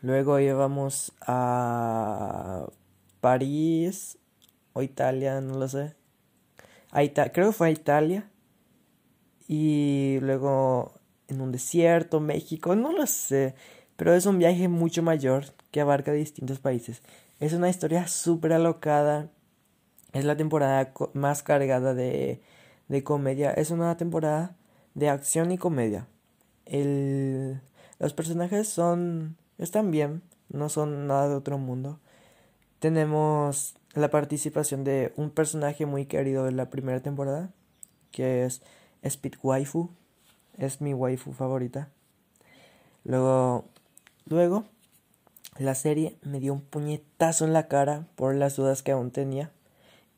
Luego 0.00 0.40
íbamos 0.40 1.12
a 1.20 2.66
París 3.20 4.18
o 4.72 4.82
Italia, 4.82 5.40
no 5.40 5.60
lo 5.60 5.68
sé. 5.68 5.94
creo 7.32 7.46
que 7.46 7.52
fue 7.52 7.68
a 7.68 7.70
Italia. 7.70 8.28
Y 9.46 10.18
luego 10.22 10.94
en 11.28 11.40
un 11.40 11.52
desierto, 11.52 12.18
México, 12.18 12.74
no 12.74 12.90
lo 12.90 13.06
sé 13.06 13.54
pero 13.96 14.14
es 14.14 14.26
un 14.26 14.38
viaje 14.38 14.68
mucho 14.68 15.02
mayor 15.02 15.46
que 15.70 15.80
abarca 15.80 16.12
distintos 16.12 16.58
países. 16.58 17.02
Es 17.40 17.52
una 17.52 17.68
historia 17.68 18.06
súper 18.08 18.52
alocada. 18.52 19.28
Es 20.12 20.24
la 20.24 20.36
temporada 20.36 20.92
más 21.14 21.42
cargada 21.42 21.94
de, 21.94 22.40
de 22.88 23.04
comedia. 23.04 23.50
Es 23.52 23.70
una 23.70 23.96
temporada 23.96 24.54
de 24.94 25.08
acción 25.08 25.50
y 25.50 25.58
comedia. 25.58 26.06
El, 26.66 27.60
los 27.98 28.14
personajes 28.14 28.68
son. 28.68 29.36
están 29.58 29.90
bien. 29.90 30.22
No 30.48 30.68
son 30.68 31.06
nada 31.06 31.28
de 31.28 31.34
otro 31.34 31.58
mundo. 31.58 31.98
Tenemos 32.78 33.74
la 33.94 34.10
participación 34.10 34.84
de 34.84 35.12
un 35.16 35.30
personaje 35.30 35.86
muy 35.86 36.06
querido 36.06 36.44
de 36.44 36.52
la 36.52 36.70
primera 36.70 37.00
temporada. 37.00 37.50
Que 38.10 38.44
es 38.44 38.62
Speed 39.02 39.34
Waifu. 39.42 39.90
Es 40.58 40.80
mi 40.80 40.94
waifu 40.94 41.32
favorita. 41.32 41.88
Luego 43.04 43.64
Luego, 44.26 44.64
la 45.58 45.74
serie 45.74 46.16
me 46.22 46.40
dio 46.40 46.54
un 46.54 46.62
puñetazo 46.62 47.44
en 47.44 47.52
la 47.52 47.68
cara 47.68 48.06
por 48.16 48.34
las 48.34 48.56
dudas 48.56 48.82
que 48.82 48.92
aún 48.92 49.10
tenía 49.10 49.50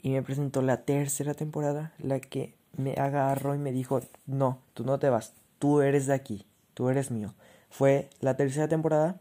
y 0.00 0.10
me 0.10 0.22
presentó 0.22 0.62
la 0.62 0.82
tercera 0.82 1.34
temporada, 1.34 1.92
la 1.98 2.20
que 2.20 2.54
me 2.76 2.94
agarró 2.94 3.54
y 3.54 3.58
me 3.58 3.72
dijo, 3.72 4.00
no, 4.26 4.60
tú 4.74 4.84
no 4.84 4.98
te 4.98 5.08
vas, 5.08 5.32
tú 5.58 5.80
eres 5.80 6.06
de 6.06 6.14
aquí, 6.14 6.46
tú 6.74 6.88
eres 6.88 7.10
mío. 7.10 7.34
Fue 7.70 8.10
la 8.20 8.36
tercera 8.36 8.68
temporada 8.68 9.20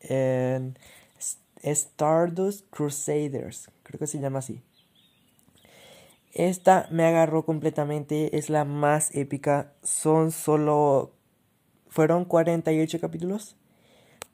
en 0.00 0.78
Stardust 1.62 2.66
Crusaders, 2.70 3.70
creo 3.82 3.98
que 3.98 4.06
se 4.06 4.18
llama 4.18 4.40
así. 4.40 4.62
Esta 6.32 6.88
me 6.90 7.04
agarró 7.04 7.44
completamente, 7.44 8.36
es 8.36 8.50
la 8.50 8.64
más 8.64 9.14
épica, 9.14 9.72
son 9.82 10.32
solo... 10.32 11.12
Fueron 11.88 12.26
48 12.26 13.00
capítulos 13.00 13.56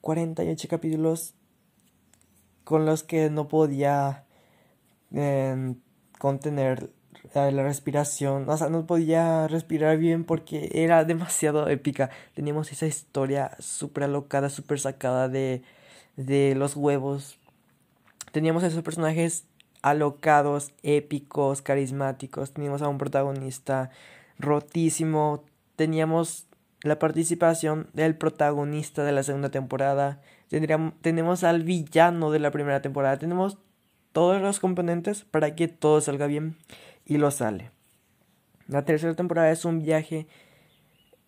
48 0.03 0.67
capítulos 0.67 1.33
con 2.65 2.85
los 2.85 3.03
que 3.03 3.29
no 3.29 3.47
podía 3.47 4.25
em, 5.11 5.77
contener 6.19 6.89
la 7.33 7.63
respiración, 7.63 8.49
o 8.49 8.57
sea, 8.57 8.67
no 8.67 8.85
podía 8.85 9.47
respirar 9.47 9.97
bien 9.97 10.25
porque 10.25 10.69
era 10.73 11.05
demasiado 11.05 11.69
épica. 11.69 12.09
Teníamos 12.35 12.69
esa 12.73 12.85
historia 12.85 13.55
súper 13.59 14.03
alocada, 14.03 14.49
súper 14.49 14.81
sacada 14.81 15.29
de, 15.29 15.63
de 16.17 16.53
los 16.55 16.75
huevos. 16.75 17.37
Teníamos 18.33 18.63
esos 18.63 18.83
personajes 18.83 19.45
alocados, 19.81 20.73
épicos, 20.83 21.61
carismáticos. 21.61 22.51
Teníamos 22.51 22.81
a 22.81 22.89
un 22.89 22.97
protagonista 22.97 23.89
rotísimo. 24.37 25.45
Teníamos 25.77 26.47
la 26.83 26.99
participación 26.99 27.89
del 27.93 28.15
protagonista 28.15 29.03
de 29.03 29.13
la 29.13 29.23
segunda 29.23 29.49
temporada. 29.49 30.21
Tendríamos, 30.49 30.93
tenemos 31.01 31.43
al 31.43 31.63
villano 31.63 32.29
de 32.29 32.39
la 32.39 32.51
primera 32.51 32.81
temporada. 32.81 33.17
Tenemos 33.17 33.57
todos 34.11 34.41
los 34.41 34.59
componentes 34.59 35.23
para 35.23 35.55
que 35.55 35.67
todo 35.67 36.01
salga 36.01 36.27
bien 36.27 36.57
y 37.05 37.17
lo 37.17 37.31
sale. 37.31 37.71
La 38.67 38.85
tercera 38.85 39.15
temporada 39.15 39.49
es 39.49 39.65
un 39.65 39.81
viaje, 39.81 40.27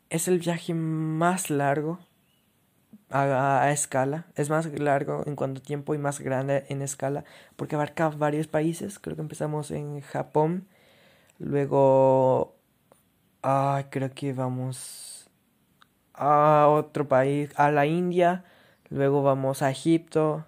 es 0.10 0.28
el 0.28 0.40
viaje 0.40 0.74
más 0.74 1.50
largo 1.50 2.00
a, 3.10 3.70
escala, 3.72 4.26
es 4.36 4.50
más 4.50 4.66
largo 4.80 5.24
en 5.26 5.36
cuanto 5.36 5.62
tiempo 5.62 5.96
y 5.96 5.98
más 5.98 6.20
grande 6.20 6.66
en 6.70 6.82
escala 6.82 7.24
porque 7.56 7.76
abarca 7.76 8.10
varios 8.10 8.48
países. 8.48 9.00
Creo 9.00 9.16
que 9.16 9.22
empezamos 9.22 9.72
en 9.72 10.02
Japón, 10.02 10.68
luego, 11.40 12.56
ah, 13.42 13.86
creo 13.90 14.14
que 14.14 14.34
vamos 14.34 15.15
a 16.18 16.68
otro 16.70 17.08
país, 17.08 17.50
a 17.56 17.72
la 17.72 17.86
India, 17.86 18.46
luego 18.90 19.24
vamos 19.24 19.62
a 19.62 19.72
Egipto 19.72 20.46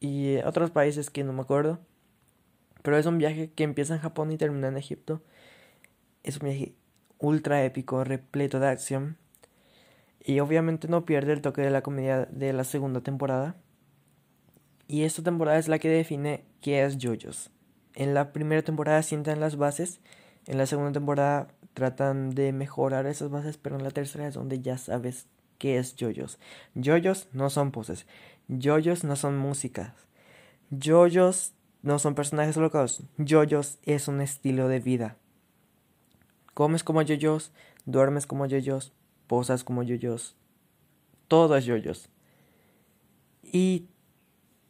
y 0.00 0.36
otros 0.38 0.70
países 0.70 1.10
que 1.10 1.24
no 1.24 1.32
me 1.32 1.42
acuerdo. 1.42 1.78
Pero 2.82 2.96
es 2.96 3.06
un 3.06 3.18
viaje 3.18 3.50
que 3.52 3.64
empieza 3.64 3.94
en 3.94 4.00
Japón 4.00 4.32
y 4.32 4.36
termina 4.36 4.68
en 4.68 4.76
Egipto. 4.76 5.22
Es 6.24 6.38
un 6.38 6.48
viaje 6.48 6.74
ultra 7.18 7.64
épico, 7.64 8.02
repleto 8.04 8.58
de 8.58 8.68
acción. 8.68 9.16
Y 10.24 10.40
obviamente 10.40 10.88
no 10.88 11.04
pierde 11.04 11.32
el 11.32 11.42
toque 11.42 11.62
de 11.62 11.70
la 11.70 11.82
comedia 11.82 12.26
de 12.26 12.52
la 12.52 12.64
segunda 12.64 13.00
temporada. 13.00 13.56
Y 14.88 15.04
esta 15.04 15.22
temporada 15.22 15.58
es 15.58 15.68
la 15.68 15.78
que 15.78 15.88
define 15.88 16.44
qué 16.60 16.84
es 16.84 16.98
JoJo's. 16.98 17.50
En 17.94 18.14
la 18.14 18.32
primera 18.32 18.62
temporada 18.62 19.02
sientan 19.02 19.40
las 19.40 19.56
bases, 19.56 20.00
en 20.46 20.58
la 20.58 20.66
segunda 20.66 20.92
temporada 20.92 21.48
tratan 21.74 22.30
de 22.30 22.52
mejorar 22.52 23.06
esas 23.06 23.30
bases, 23.30 23.56
pero 23.58 23.76
en 23.76 23.84
la 23.84 23.90
tercera 23.90 24.26
es 24.26 24.34
donde 24.34 24.60
ya 24.60 24.78
sabes 24.78 25.26
qué 25.58 25.78
es 25.78 25.96
yoyos. 25.96 26.38
Yoyos 26.74 27.28
no 27.32 27.50
son 27.50 27.70
poses. 27.70 28.06
Yoyos 28.48 29.04
no 29.04 29.16
son 29.16 29.38
músicas. 29.38 29.92
Yoyos 30.70 31.52
no 31.82 31.98
son 31.98 32.14
personajes 32.14 32.56
locos. 32.56 33.02
Yoyos 33.18 33.78
es 33.84 34.08
un 34.08 34.20
estilo 34.20 34.68
de 34.68 34.80
vida. 34.80 35.16
Comes 36.54 36.84
como 36.84 37.02
yoyos, 37.02 37.52
duermes 37.86 38.26
como 38.26 38.46
yoyos, 38.46 38.92
posas 39.26 39.64
como 39.64 39.82
yoyos. 39.82 40.36
Todo 41.28 41.56
es 41.56 41.64
yoyos. 41.64 42.08
Y 43.42 43.86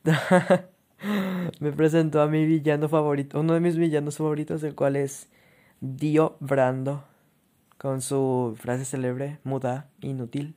me 1.61 1.73
presento 1.73 2.21
a 2.21 2.27
mi 2.27 2.47
villano 2.47 2.89
favorito, 2.89 3.41
uno 3.41 3.55
de 3.55 3.61
mis 3.61 3.77
villanos 3.77 4.17
favoritos, 4.17 4.63
el 4.63 4.75
cual 4.75 4.97
es 4.97 5.29
Dio 5.85 6.37
Brando, 6.39 7.03
con 7.77 8.03
su 8.03 8.57
frase 8.57 8.85
célebre, 8.85 9.41
muda, 9.43 9.89
inútil. 10.01 10.55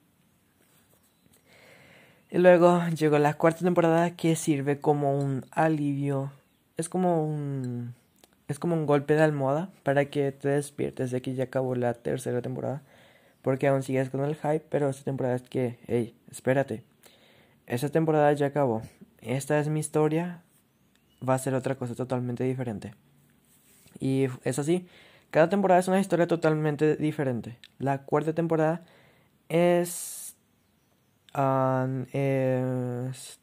Y 2.30 2.38
luego 2.38 2.80
llegó 2.90 3.18
la 3.18 3.34
cuarta 3.34 3.62
temporada 3.62 4.16
que 4.16 4.36
sirve 4.36 4.80
como 4.80 5.18
un 5.18 5.44
alivio. 5.50 6.32
Es 6.78 6.90
como 6.90 7.26
un. 7.26 7.96
Es 8.48 8.60
como 8.60 8.76
un 8.76 8.86
golpe 8.86 9.16
de 9.16 9.24
almohada 9.24 9.72
para 9.82 10.06
que 10.12 10.32
te 10.32 10.50
despiertes 10.50 11.10
de 11.10 11.24
que 11.24 11.34
ya 11.34 11.46
acabó 11.46 11.74
la 11.74 11.96
tercera 11.96 12.44
temporada. 12.44 12.84
Porque 13.42 13.68
aún 13.68 13.82
sigues 13.82 14.12
con 14.12 14.24
el 14.24 14.36
hype, 14.36 14.66
pero 14.70 14.90
esta 14.90 15.06
temporada 15.06 15.38
es 15.38 15.42
que, 15.42 15.80
hey, 15.88 16.16
espérate. 16.30 16.84
Esta 17.66 17.90
temporada 17.90 18.32
ya 18.34 18.46
acabó. 18.46 18.84
Esta 19.22 19.60
es 19.60 19.70
mi 19.70 19.80
historia. 19.80 20.44
Va 21.28 21.34
a 21.34 21.40
ser 21.40 21.56
otra 21.56 21.74
cosa 21.74 21.96
totalmente 21.96 22.44
diferente. 22.44 22.94
Y 24.00 24.28
es 24.44 24.60
así. 24.60 24.88
Cada 25.36 25.50
temporada 25.50 25.82
es 25.82 25.90
una 25.90 26.00
historia 26.00 26.28
totalmente 26.28 26.96
diferente. 26.96 27.60
La 27.78 28.04
cuarta 28.04 28.32
temporada 28.32 28.86
es, 29.50 30.38
es... 32.14 33.40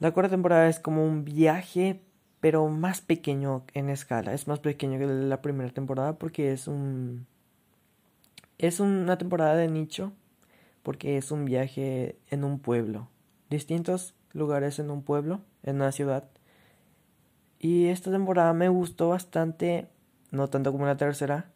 La 0.00 0.10
cuarta 0.12 0.28
temporada 0.28 0.68
es 0.68 0.78
como 0.78 1.02
un 1.02 1.24
viaje, 1.24 2.02
pero 2.40 2.68
más 2.68 3.00
pequeño 3.00 3.64
en 3.72 3.88
escala. 3.88 4.34
Es 4.34 4.48
más 4.48 4.58
pequeño 4.58 4.98
que 4.98 5.06
la 5.06 5.40
primera 5.40 5.70
temporada 5.70 6.18
porque 6.18 6.52
es 6.52 6.68
un... 6.68 7.26
Es 8.58 8.80
una 8.80 9.16
temporada 9.16 9.56
de 9.56 9.68
nicho 9.68 10.12
porque 10.82 11.16
es 11.16 11.30
un 11.30 11.46
viaje 11.46 12.18
en 12.28 12.44
un 12.44 12.58
pueblo. 12.58 13.08
Distintos 13.48 14.14
lugares 14.34 14.78
en 14.78 14.90
un 14.90 15.04
pueblo, 15.04 15.40
en 15.62 15.76
una 15.76 15.90
ciudad. 15.90 16.28
Y 17.58 17.86
esta 17.86 18.10
temporada 18.10 18.52
me 18.52 18.68
gustó 18.68 19.08
bastante, 19.08 19.88
no 20.30 20.48
tanto 20.48 20.72
como 20.72 20.86
la 20.86 20.96
tercera, 20.96 21.46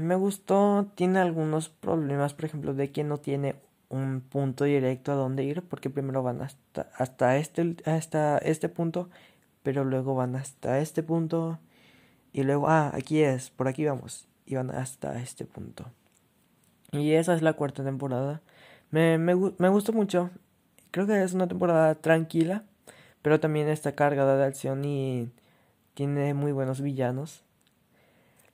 me 0.00 0.14
gustó, 0.14 0.86
tiene 0.94 1.18
algunos 1.18 1.68
problemas, 1.68 2.34
por 2.34 2.44
ejemplo, 2.44 2.74
de 2.74 2.92
que 2.92 3.04
no 3.04 3.18
tiene 3.18 3.56
un 3.88 4.20
punto 4.20 4.64
directo 4.64 5.12
a 5.12 5.16
dónde 5.16 5.44
ir, 5.44 5.62
porque 5.62 5.90
primero 5.90 6.22
van 6.22 6.42
hasta, 6.42 6.88
hasta, 6.96 7.36
este, 7.36 7.76
hasta 7.84 8.38
este 8.38 8.68
punto, 8.68 9.08
pero 9.62 9.84
luego 9.84 10.14
van 10.14 10.36
hasta 10.36 10.78
este 10.78 11.02
punto, 11.02 11.58
y 12.32 12.42
luego, 12.42 12.68
ah, 12.68 12.90
aquí 12.94 13.22
es, 13.22 13.50
por 13.50 13.68
aquí 13.68 13.84
vamos, 13.84 14.28
y 14.46 14.56
van 14.56 14.70
hasta 14.70 15.20
este 15.20 15.44
punto. 15.44 15.86
Y 16.92 17.12
esa 17.12 17.34
es 17.34 17.42
la 17.42 17.54
cuarta 17.54 17.82
temporada. 17.82 18.40
Me, 18.90 19.18
me, 19.18 19.34
me 19.34 19.68
gustó 19.68 19.92
mucho. 19.92 20.30
Creo 20.92 21.06
que 21.08 21.22
es 21.22 21.32
una 21.32 21.48
temporada 21.48 21.96
tranquila, 21.96 22.62
pero 23.20 23.40
también 23.40 23.68
está 23.68 23.92
cargada 23.92 24.36
de 24.36 24.44
acción 24.44 24.84
y 24.84 25.28
tiene 25.94 26.34
muy 26.34 26.52
buenos 26.52 26.80
villanos. 26.80 27.42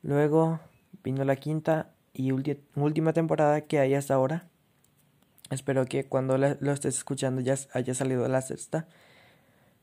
Luego 0.03 0.61
vino 1.03 1.25
la 1.25 1.37
quinta 1.37 1.93
y 2.13 2.33
última 2.33 3.13
temporada 3.13 3.63
que 3.63 3.79
hay 3.79 3.95
hasta 3.95 4.15
ahora. 4.15 4.49
Espero 5.51 5.85
que 5.87 6.07
cuando 6.07 6.39
lo 6.39 6.73
estés 6.73 6.97
escuchando 6.97 7.41
ya 7.41 7.57
haya 7.73 7.95
salido 7.95 8.27
la 8.29 8.41
sexta. 8.41 8.87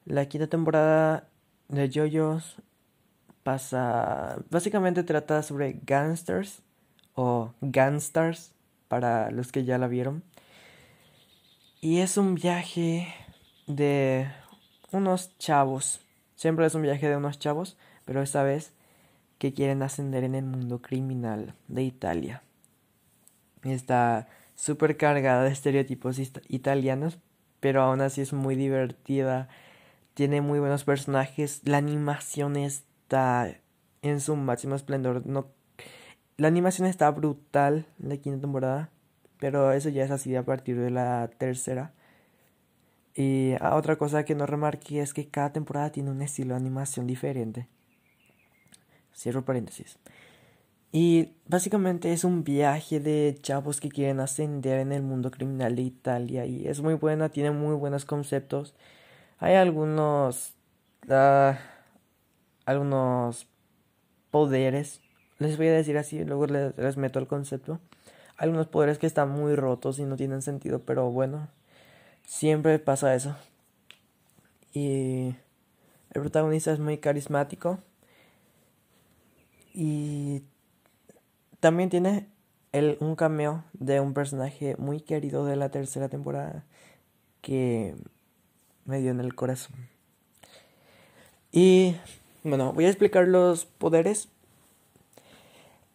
La 0.06 0.28
quinta 0.28 0.48
temporada 0.48 1.30
de 1.68 1.90
JoJo's 1.90 2.62
pasa. 3.44 4.40
Básicamente 4.50 5.04
trata 5.04 5.44
sobre 5.44 5.80
gangsters 5.86 6.62
o 7.16 7.54
gangsters 7.62 8.54
para 8.88 9.32
los 9.32 9.52
que 9.52 9.66
ya 9.66 9.78
la 9.78 9.88
vieron. 9.88 10.24
Y 11.82 12.00
es 12.00 12.18
un 12.18 12.36
viaje 12.36 13.08
de 13.68 14.28
unos 14.92 15.38
chavos. 15.38 16.02
Siempre 16.38 16.68
es 16.68 16.76
un 16.76 16.84
viaje 16.84 17.10
de 17.10 17.18
unos 17.18 17.40
chavos, 17.40 17.78
pero 18.06 18.22
esta 18.22 18.44
vez 18.44 18.72
que 19.40 19.54
quieren 19.54 19.82
ascender 19.82 20.24
en 20.24 20.36
el 20.36 20.46
mundo 20.46 20.84
criminal 20.84 21.56
de 21.68 21.82
Italia. 21.82 22.44
Está 23.64 24.28
súper 24.56 24.98
cargada 24.98 25.44
de 25.44 25.52
estereotipos 25.52 26.20
italianos, 26.48 27.18
pero 27.60 27.82
aún 27.82 28.02
así 28.02 28.22
es 28.22 28.34
muy 28.34 28.56
divertida. 28.56 29.50
Tiene 30.14 30.42
muy 30.42 30.60
buenos 30.60 30.84
personajes. 30.84 31.62
La 31.66 31.78
animación 31.78 32.56
está 32.56 33.56
en 34.04 34.22
su 34.22 34.36
máximo 34.36 34.76
esplendor. 34.76 35.26
No, 35.26 35.48
la 36.38 36.50
animación 36.50 36.88
está 36.88 37.10
brutal 37.10 37.88
la 37.98 38.18
quinta 38.18 38.42
temporada, 38.42 38.92
pero 39.40 39.72
eso 39.72 39.90
ya 39.90 40.04
es 40.04 40.12
así 40.12 40.36
a 40.36 40.46
partir 40.46 40.80
de 40.80 40.92
la 40.92 41.32
tercera. 41.40 41.94
Y 43.18 43.56
ah, 43.62 43.76
otra 43.76 43.96
cosa 43.96 44.24
que 44.26 44.36
no 44.36 44.46
remarqué 44.46 45.02
es 45.02 45.12
que 45.12 45.28
cada 45.28 45.52
temporada 45.52 45.92
tiene 45.92 46.12
un 46.12 46.22
estilo 46.22 46.54
de 46.54 46.60
animación 46.62 47.08
diferente. 47.08 47.68
Cierro 49.16 49.44
paréntesis. 49.44 49.98
Y 50.92 51.34
básicamente 51.48 52.14
es 52.14 52.24
un 52.24 52.44
viaje 52.44 53.00
de 53.00 53.36
chavos 53.42 53.82
que 53.82 53.90
quieren 53.90 54.20
ascender 54.20 54.80
en 54.80 54.92
el 54.92 55.02
mundo 55.02 55.32
criminal 55.32 55.76
de 55.76 55.82
Italia. 55.82 56.46
Y 56.46 56.68
es 56.68 56.82
muy 56.82 56.94
buena, 56.94 57.30
tiene 57.30 57.50
muy 57.50 57.76
buenos 57.76 58.06
conceptos. 58.06 58.76
Hay 59.40 59.56
algunos. 59.56 60.54
Uh, 61.08 61.56
algunos 62.66 63.48
poderes. 64.30 65.02
Les 65.40 65.58
voy 65.58 65.68
a 65.68 65.74
decir 65.74 65.98
así, 65.98 66.24
luego 66.24 66.46
les, 66.46 66.78
les 66.78 66.98
meto 66.98 67.18
el 67.18 67.26
concepto. 67.26 67.80
Algunos 68.38 68.68
poderes 68.68 69.00
que 69.00 69.08
están 69.08 69.30
muy 69.30 69.56
rotos 69.56 69.98
y 69.98 70.04
no 70.04 70.18
tienen 70.18 70.44
sentido, 70.44 70.84
pero 70.86 71.10
bueno. 71.10 71.48
Siempre 72.28 72.78
pasa 72.78 73.16
eso. 73.16 73.36
Y 74.74 75.34
el 76.12 76.22
protagonista 76.22 76.74
es 76.74 76.80
muy 76.80 76.98
carismático. 76.98 77.80
Y 79.74 80.44
también 81.62 81.90
tiene 81.90 82.28
un 83.00 83.16
cameo 83.16 83.64
de 83.74 84.02
un 84.02 84.14
personaje 84.14 84.76
muy 84.78 85.00
querido 85.00 85.46
de 85.46 85.56
la 85.56 85.70
tercera 85.70 86.10
temporada 86.10 86.66
que 87.42 87.96
me 88.84 89.00
dio 89.00 89.12
en 89.12 89.22
el 89.22 89.34
corazón. 89.34 89.88
Y 91.54 91.96
bueno, 92.44 92.74
voy 92.74 92.86
a 92.86 92.90
explicar 92.90 93.26
los 93.26 93.66
poderes. 93.66 94.28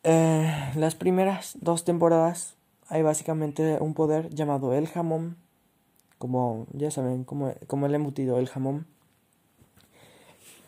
Eh, 0.03 0.73
las 0.77 0.95
primeras 0.95 1.59
dos 1.61 1.85
temporadas 1.85 2.55
hay 2.89 3.03
básicamente 3.03 3.77
un 3.81 3.93
poder 3.93 4.31
llamado 4.31 4.73
el 4.73 4.89
jamón. 4.89 5.37
Como 6.23 6.69
ya 6.73 6.93
saben, 6.93 7.25
como, 7.25 7.53
como 7.67 7.87
el 7.87 7.97
embutido, 7.97 8.39
el 8.39 8.49
jamón. 8.49 8.87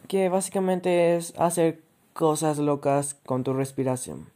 Que 0.09 0.29
básicamente 0.29 1.15
es 1.15 1.33
hacer 1.39 1.81
cosas 2.13 2.59
locas 2.59 3.15
con 3.25 3.45
tu 3.45 3.53
respiración. 3.53 4.27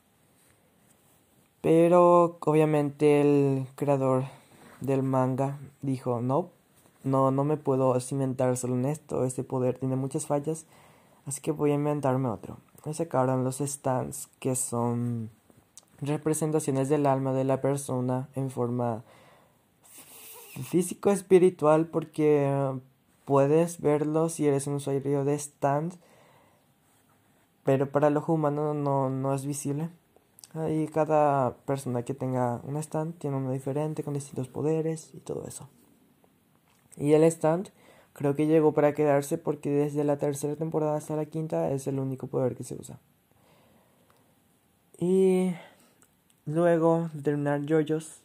Pero 1.61 2.39
obviamente 2.39 3.21
el 3.21 3.67
creador 3.75 4.27
del 4.81 5.03
manga 5.03 5.59
dijo, 5.83 6.21
no, 6.21 6.51
no, 7.03 7.33
no 7.33 7.43
me 7.43 7.57
puedo 7.57 7.99
cimentar 7.99 8.57
solo 8.57 8.77
en 8.77 8.85
esto, 8.85 9.25
este 9.25 9.43
poder 9.43 9.77
tiene 9.77 9.97
muchas 9.97 10.27
fallas, 10.27 10.67
así 11.27 11.41
que 11.41 11.51
voy 11.51 11.73
a 11.73 11.75
inventarme 11.75 12.29
otro. 12.29 12.59
Me 12.87 12.95
sacaron 12.95 13.43
los 13.43 13.59
stands 13.59 14.29
que 14.39 14.55
son 14.55 15.31
representaciones 16.01 16.89
del 16.89 17.07
alma 17.07 17.33
de 17.33 17.43
la 17.43 17.61
persona 17.61 18.29
en 18.37 18.51
forma 18.51 19.03
físico-espiritual 20.63 21.87
porque 21.87 22.79
puedes 23.25 23.81
verlo 23.81 24.29
si 24.29 24.47
eres 24.47 24.67
un 24.67 24.75
usuario 24.75 25.25
de 25.25 25.35
stand 25.35 25.95
pero 27.69 27.91
para 27.91 28.09
el 28.09 28.17
ojo 28.17 28.33
humano 28.33 28.73
no, 28.73 29.11
no 29.11 29.35
es 29.35 29.45
visible. 29.45 29.91
Ahí 30.55 30.89
cada 30.89 31.55
persona 31.67 32.03
que 32.03 32.15
tenga 32.15 32.63
un 32.65 32.79
stand 32.79 33.19
tiene 33.19 33.37
uno 33.37 33.53
diferente, 33.53 34.03
con 34.03 34.15
distintos 34.15 34.49
poderes 34.49 35.11
y 35.13 35.19
todo 35.19 35.47
eso. 35.47 35.69
Y 36.97 37.13
el 37.13 37.25
stand 37.25 37.69
creo 38.15 38.35
que 38.35 38.47
llegó 38.47 38.73
para 38.73 38.95
quedarse 38.95 39.37
porque 39.37 39.69
desde 39.69 40.03
la 40.03 40.17
tercera 40.17 40.57
temporada 40.57 40.97
hasta 40.97 41.15
la 41.15 41.27
quinta 41.27 41.71
es 41.71 41.87
el 41.87 41.99
único 41.99 42.27
poder 42.27 42.57
que 42.57 42.65
se 42.65 42.75
usa. 42.75 42.99
Y 44.99 45.53
luego 46.47 47.11
de 47.13 47.21
terminar 47.21 47.67
JoJo's, 47.69 48.23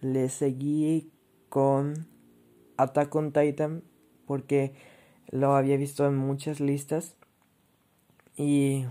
le 0.00 0.28
seguí 0.28 1.10
con 1.54 2.08
Attack 2.78 3.14
on 3.14 3.30
Titan 3.30 3.84
porque 4.26 4.74
lo 5.30 5.54
había 5.54 5.76
visto 5.76 6.04
en 6.04 6.16
muchas 6.16 6.58
listas 6.58 7.14
y 8.36 8.86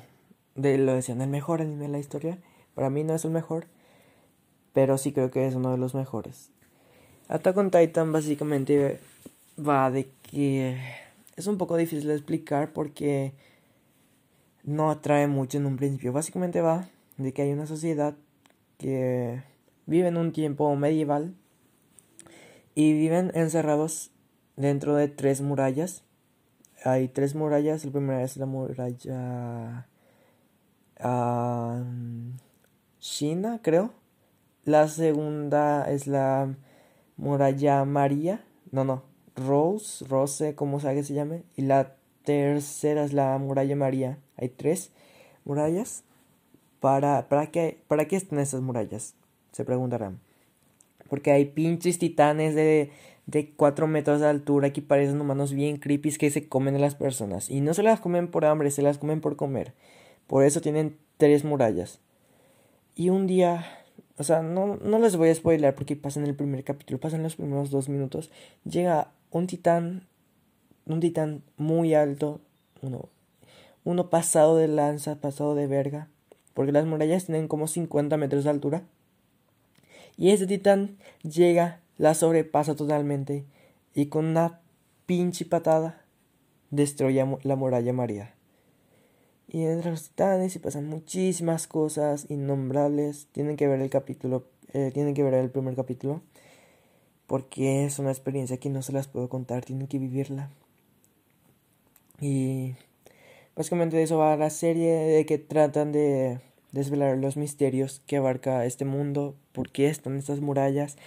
de, 0.56 0.78
lo 0.78 0.94
decían, 0.94 1.20
el 1.20 1.30
mejor 1.30 1.60
anime 1.60 1.84
de 1.84 1.90
la 1.90 2.00
historia. 2.00 2.38
Para 2.74 2.90
mí 2.90 3.04
no 3.04 3.16
es 3.16 3.26
el 3.26 3.32
mejor, 3.32 3.68
pero 4.72 4.98
sí 4.98 5.12
creo 5.12 5.30
que 5.30 5.46
es 5.46 5.56
uno 5.56 5.72
de 5.72 5.78
los 5.78 5.94
mejores. 5.94 6.52
Attack 7.28 7.58
on 7.58 7.70
Titan 7.70 8.14
básicamente 8.14 9.02
va 9.60 9.92
de 9.92 10.08
que 10.22 10.78
es 11.36 11.48
un 11.48 11.58
poco 11.58 11.76
difícil 11.76 12.08
de 12.08 12.16
explicar 12.16 12.72
porque 12.72 13.34
no 14.64 14.90
atrae 14.90 15.28
mucho 15.28 15.58
en 15.58 15.66
un 15.66 15.76
principio. 15.76 16.14
Básicamente 16.14 16.62
va 16.62 16.88
de 17.18 17.34
que 17.34 17.42
hay 17.42 17.52
una 17.52 17.68
sociedad 17.68 18.16
que 18.78 19.44
vive 19.86 20.08
en 20.08 20.16
un 20.16 20.32
tiempo 20.32 20.74
medieval 20.78 21.36
y 22.76 22.94
viven 22.94 23.32
encerrados 23.34 24.12
dentro 24.56 24.96
de 24.96 25.08
tres 25.08 25.42
murallas 25.42 26.04
hay 26.84 27.08
tres 27.08 27.34
murallas. 27.36 27.86
La 27.86 27.92
primera 27.92 28.24
es 28.24 28.38
la 28.38 28.46
muralla 28.46 29.88
China, 33.00 33.60
creo. 33.62 33.94
La 34.66 34.88
segunda 34.88 35.90
es 35.90 36.08
la 36.08 36.56
muralla 37.18 37.86
María. 37.86 38.44
No, 38.72 38.84
no. 38.84 39.04
Rose, 39.36 40.06
Rose, 40.08 40.56
como 40.56 40.80
sea 40.80 40.94
que 40.94 41.04
se 41.04 41.14
llame. 41.14 41.44
Y 41.56 41.64
la 41.64 41.96
tercera 42.24 43.04
es 43.04 43.14
la 43.14 43.38
muralla 43.38 43.76
María. 43.76 44.20
Hay 44.38 44.50
tres 44.50 44.92
murallas. 45.46 46.04
¿Para, 46.80 47.30
para, 47.30 47.48
qué, 47.48 47.82
¿Para 47.88 48.08
qué 48.08 48.18
están 48.18 48.40
esas 48.40 48.62
murallas? 48.62 49.16
Se 49.54 49.64
preguntarán. 49.64 50.20
Porque 51.14 51.32
hay 51.32 51.46
pinches 51.46 52.00
titanes 52.00 52.56
de, 52.56 52.90
de 53.28 53.52
4 53.52 53.86
metros 53.86 54.20
de 54.20 54.26
altura 54.26 54.74
que 54.74 54.82
parecen 54.82 55.22
humanos 55.22 55.54
bien 55.54 55.78
creepy 55.78 56.10
que 56.18 56.32
se 56.32 56.48
comen 56.48 56.76
a 56.78 56.80
las 56.80 56.96
personas. 56.96 57.52
Y 57.52 57.62
no 57.62 57.76
se 57.76 57.84
las 57.84 58.00
comen 58.00 58.32
por 58.32 58.46
hambre, 58.46 58.72
se 58.72 58.82
las 58.82 58.98
comen 58.98 59.22
por 59.22 59.36
comer. 59.36 59.76
Por 60.26 60.44
eso 60.44 60.60
tienen 60.60 60.98
tres 61.18 61.44
murallas. 61.44 62.00
Y 62.96 63.10
un 63.10 63.28
día, 63.28 63.64
o 64.18 64.24
sea, 64.24 64.42
no, 64.42 64.78
no 64.78 64.98
les 64.98 65.16
voy 65.16 65.30
a 65.30 65.36
spoiler 65.36 65.76
porque 65.76 65.96
pasa 65.96 66.20
en 66.20 66.26
el 66.26 66.34
primer 66.34 66.64
capítulo, 66.64 67.00
pasan 67.00 67.22
los 67.22 67.36
primeros 67.36 67.70
dos 67.70 67.90
minutos. 67.90 68.32
Llega 68.66 69.12
un 69.30 69.46
titán, 69.46 70.08
un 70.88 71.00
titán 71.00 71.44
muy 71.58 71.94
alto, 71.94 72.42
uno, 72.82 73.10
uno 73.84 74.10
pasado 74.10 74.58
de 74.58 74.68
lanza, 74.68 75.22
pasado 75.22 75.54
de 75.54 75.68
verga. 75.68 76.08
Porque 76.56 76.72
las 76.72 76.88
murallas 76.88 77.26
tienen 77.26 77.48
como 77.48 77.68
50 77.68 78.18
metros 78.18 78.46
de 78.46 78.50
altura. 78.50 78.82
Y 80.18 80.32
ese 80.32 80.48
titán 80.48 80.98
llega, 81.24 81.82
la 81.98 82.14
sobrepasa 82.14 82.76
totalmente 82.76 83.46
y 83.94 84.08
con 84.08 84.26
una 84.26 84.62
pinche 85.06 85.46
patada 85.46 86.04
destruye 86.72 87.26
la 87.44 87.56
muralla 87.56 87.94
María. 87.94 88.34
Y 89.48 89.64
entre 89.66 89.92
los 89.92 90.10
titanes 90.10 90.56
y 90.56 90.60
pasan 90.60 90.88
muchísimas 90.88 91.68
cosas 91.68 92.26
innombrables. 92.30 93.28
Tienen 93.32 93.56
que 93.56 93.68
ver 93.68 93.82
el 93.82 93.90
capítulo, 93.90 94.46
eh, 94.74 94.90
tienen 94.92 95.14
que 95.14 95.24
ver 95.24 95.36
el 95.36 95.52
primer 95.52 95.76
capítulo. 95.76 96.22
Porque 97.28 97.86
es 97.86 98.00
una 98.00 98.10
experiencia 98.10 98.58
que 98.58 98.70
no 98.70 98.82
se 98.82 98.94
las 98.94 99.08
puedo 99.08 99.30
contar, 99.30 99.64
tienen 99.64 99.88
que 99.88 100.00
vivirla. 100.00 100.50
Y 102.20 102.74
básicamente 103.56 103.98
de 103.98 104.04
eso 104.04 104.18
va 104.18 104.36
la 104.36 104.50
serie, 104.50 104.92
de 104.92 105.26
que 105.26 105.38
tratan 105.38 105.92
de 105.92 106.40
desvelar 106.74 107.18
los 107.18 107.38
misterios 107.38 108.02
que 108.06 108.18
abarca 108.18 108.66
este 108.66 108.84
mundo, 108.84 109.36
por 109.54 109.72
qué 109.72 109.88
están 109.88 110.18
estas 110.18 110.42
murallas, 110.42 110.98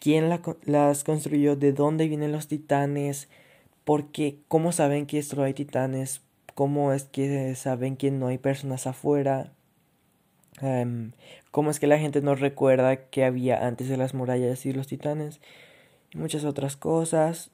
quién 0.00 0.30
las 0.64 1.04
construyó, 1.04 1.56
de 1.56 1.72
dónde 1.72 2.08
vienen 2.08 2.32
los 2.32 2.48
titanes, 2.48 3.28
por 3.84 4.10
qué, 4.10 4.38
cómo 4.48 4.72
saben 4.72 5.06
que 5.06 5.18
esto 5.18 5.42
hay 5.42 5.54
titanes, 5.54 6.22
cómo 6.54 6.92
es 6.92 7.04
que 7.04 7.54
saben 7.56 7.96
que 7.96 8.10
no 8.10 8.28
hay 8.28 8.38
personas 8.38 8.86
afuera, 8.86 9.52
em, 10.60 11.12
cómo 11.50 11.70
es 11.70 11.80
que 11.80 11.86
la 11.86 11.98
gente 11.98 12.20
no 12.22 12.34
recuerda 12.34 12.96
que 13.08 13.24
había 13.24 13.66
antes 13.66 13.88
de 13.88 13.96
las 13.96 14.14
murallas 14.14 14.66
y 14.66 14.72
los 14.72 14.86
titanes, 14.86 15.40
y 16.12 16.18
muchas 16.18 16.44
otras 16.44 16.76
cosas, 16.76 17.50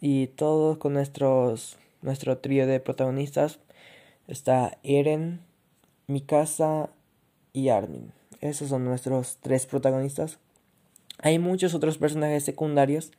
y 0.00 0.28
todo 0.28 0.78
con 0.78 0.92
nuestros, 0.94 1.78
nuestro 2.02 2.38
trío 2.38 2.66
de 2.66 2.80
protagonistas. 2.80 3.58
Está 4.28 4.78
Eren, 4.82 5.40
Mikasa, 6.06 6.90
y 7.58 7.70
Armin. 7.70 8.12
Esos 8.40 8.68
son 8.68 8.84
nuestros 8.84 9.38
tres 9.40 9.66
protagonistas. 9.66 10.38
Hay 11.18 11.40
muchos 11.40 11.74
otros 11.74 11.98
personajes 11.98 12.44
secundarios 12.44 13.10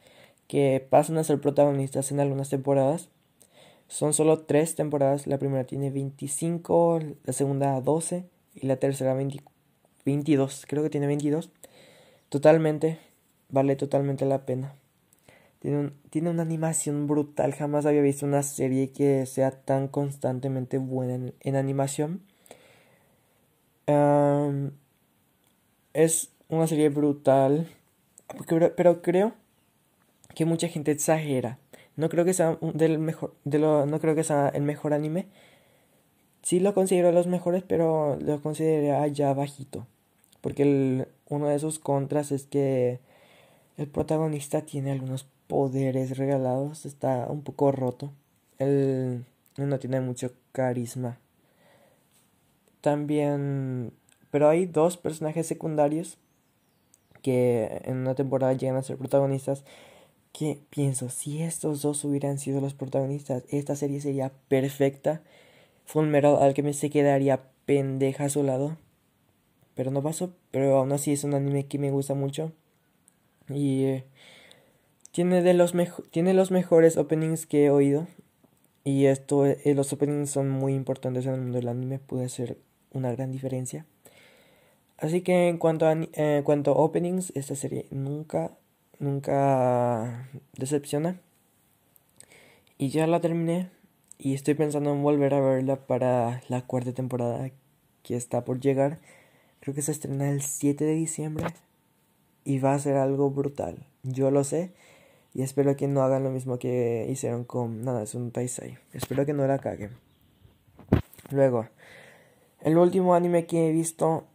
que 0.48 0.86
pasan 0.90 1.18
a 1.18 1.26
ser 1.26 1.42
protagonistas 1.42 2.12
en 2.12 2.22
algunas 2.22 2.50
temporadas. 2.50 3.10
Son 3.90 4.14
solo 4.14 4.40
tres 4.40 4.76
temporadas. 4.76 5.28
La 5.28 5.38
primera 5.38 5.66
tiene 5.66 5.92
25, 5.92 7.00
la 7.26 7.34
segunda 7.34 7.80
12 7.82 8.24
y 8.56 8.66
la 8.66 8.78
tercera 8.78 9.14
22. 9.14 10.66
Creo 10.68 10.84
que 10.84 10.90
tiene 10.90 11.08
22. 11.08 11.52
Totalmente, 12.30 13.00
vale 13.50 13.76
totalmente 13.76 14.26
la 14.26 14.46
pena. 14.46 14.74
Tiene, 15.60 16.30
una 16.30 16.44
animación 16.44 17.08
brutal. 17.08 17.54
Jamás 17.54 17.86
había 17.86 18.02
visto 18.02 18.26
una 18.26 18.44
serie 18.44 18.92
que 18.92 19.26
sea 19.26 19.52
tan 19.52 19.90
constantemente 19.90 20.78
buena 20.78 21.34
en 21.42 21.56
animación 21.58 22.22
es 25.94 26.30
una 26.48 26.68
serie 26.68 26.90
brutal, 26.90 27.68
pero, 28.76 29.02
creo 29.02 29.34
que 30.36 30.46
mucha 30.46 30.68
gente 30.68 30.92
exagera. 30.92 31.58
No 31.96 32.10
creo 32.10 32.26
que 32.26 32.34
sea 32.34 32.58
del 32.62 33.00
mejor, 33.00 33.34
de 33.44 33.60
lo, 33.60 33.86
no 33.86 34.00
creo 34.00 34.16
que 34.16 34.24
sea 34.24 34.50
el 34.50 34.64
mejor 34.64 34.94
anime. 34.94 35.28
Sí 36.44 36.60
lo 36.60 36.74
considero 36.74 37.12
los 37.12 37.28
mejores, 37.28 37.64
pero 37.68 38.18
lo 38.22 38.42
considero 38.42 39.06
ya 39.08 39.34
bajito. 39.34 39.86
Porque 40.42 41.08
uno 41.28 41.48
de 41.48 41.60
sus 41.60 41.80
contras 41.80 42.32
es 42.32 42.46
que 42.46 43.00
el 43.78 43.88
protagonista 43.88 44.62
tiene 44.62 44.92
algunos 44.92 45.28
poderes 45.48 46.18
regalados. 46.18 46.86
Está 46.86 47.28
un 47.30 47.42
poco 47.42 47.72
roto. 47.72 48.12
Él 48.58 49.26
no 49.58 49.80
tiene 49.80 50.00
mucho 50.00 50.32
carisma. 50.54 51.18
También, 52.82 53.92
pero 54.32 54.50
hay 54.50 54.66
dos 54.66 54.98
personajes 54.98 55.48
secundarios 55.48 56.18
que 57.22 57.82
en 57.86 57.98
una 57.98 58.16
temporada 58.16 58.54
llegan 58.54 58.78
a 58.78 58.84
ser 58.84 58.98
protagonistas. 58.98 59.64
Que 60.32 60.60
pienso, 60.70 61.10
si 61.10 61.42
estos 61.42 61.82
dos 61.82 62.06
hubieran 62.06 62.38
sido 62.38 62.62
los 62.62 62.74
protagonistas, 62.74 63.44
esta 63.50 63.76
serie 63.76 64.00
sería 64.00 64.32
perfecta. 64.48 65.22
Fullmetal 65.86 66.54
me 66.64 66.74
se 66.74 66.90
quedaría 66.90 67.42
pendeja 67.66 68.26
a 68.26 68.30
su 68.30 68.44
lado. 68.44 68.78
Pero 69.76 69.92
no 69.92 70.02
pasó. 70.04 70.34
Pero 70.52 70.78
aún 70.78 70.92
así 70.92 71.12
es 71.14 71.24
un 71.24 71.34
anime 71.34 71.66
que 71.66 71.80
me 71.80 71.92
gusta 71.92 72.14
mucho. 72.14 72.52
Y 73.50 73.86
eh, 73.86 74.06
tiene, 75.12 75.42
de 75.42 75.54
los 75.54 75.74
tiene 76.12 76.34
los 76.34 76.52
mejores 76.52 76.98
openings 76.98 77.46
que 77.48 77.66
he 77.66 77.70
oído. 77.72 78.08
Y 78.84 79.06
esto, 79.06 79.46
eh, 79.46 79.74
los 79.76 79.92
openings 79.92 80.30
son 80.30 80.50
muy 80.50 80.74
importantes 80.74 81.26
en 81.26 81.34
el 81.34 81.42
mundo 81.42 81.58
del 81.58 81.68
anime. 81.68 82.00
Puede 82.00 82.30
ser 82.30 82.58
una 82.92 83.12
gran 83.12 83.32
diferencia. 83.32 83.86
Así 84.98 85.22
que 85.22 85.48
en 85.48 85.58
cuanto 85.58 85.88
a, 85.88 85.94
eh, 86.14 86.42
cuanto 86.44 86.76
openings, 86.76 87.32
esta 87.36 87.56
serie 87.56 87.86
nunca, 87.90 88.52
nunca 89.00 90.30
decepciona. 90.58 91.20
Y 92.78 92.90
ya 92.90 93.08
la 93.08 93.22
terminé 93.22 93.70
y 94.18 94.34
estoy 94.34 94.54
pensando 94.54 94.92
en 94.92 95.02
volver 95.02 95.34
a 95.34 95.40
verla 95.40 95.78
para 95.78 96.42
la 96.50 96.62
cuarta 96.66 96.94
temporada 96.94 97.50
que 98.04 98.16
está 98.16 98.44
por 98.44 98.60
llegar. 98.60 99.00
Creo 99.62 99.74
que 99.74 99.82
se 99.82 99.92
estrena 99.92 100.30
el 100.30 100.42
7 100.42 100.84
de 100.84 100.96
diciembre 100.96 101.46
y 102.44 102.60
va 102.60 102.74
a 102.74 102.80
ser 102.80 102.96
algo 102.98 103.30
brutal. 103.30 103.86
Yo 104.04 104.32
lo 104.32 104.44
sé 104.44 104.72
y 105.34 105.44
espero 105.44 105.76
que 105.76 105.88
no 105.88 106.02
hagan 106.02 106.24
lo 106.24 106.32
mismo 106.32 106.60
que 106.60 107.08
hicieron 107.10 107.44
con 107.44 107.84
nada, 107.84 108.04
es 108.04 108.16
un 108.16 108.32
Taisai. 108.32 108.78
Espero 108.94 109.26
que 109.26 109.34
no 109.34 109.46
la 109.48 109.60
caguen. 109.60 109.92
Luego, 111.32 111.68
el 112.62 112.78
último 112.78 113.16
anime 113.16 113.46
que 113.46 113.70
he 113.70 113.72
visto 113.72 114.26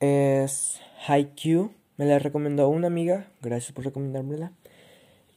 es 0.00 0.80
Haikyuu. 1.06 1.72
Me 1.96 2.06
la 2.06 2.18
recomendó 2.18 2.68
una 2.68 2.86
amiga. 2.86 3.28
Gracias 3.42 3.72
por 3.72 3.84
recomendármela. 3.84 4.52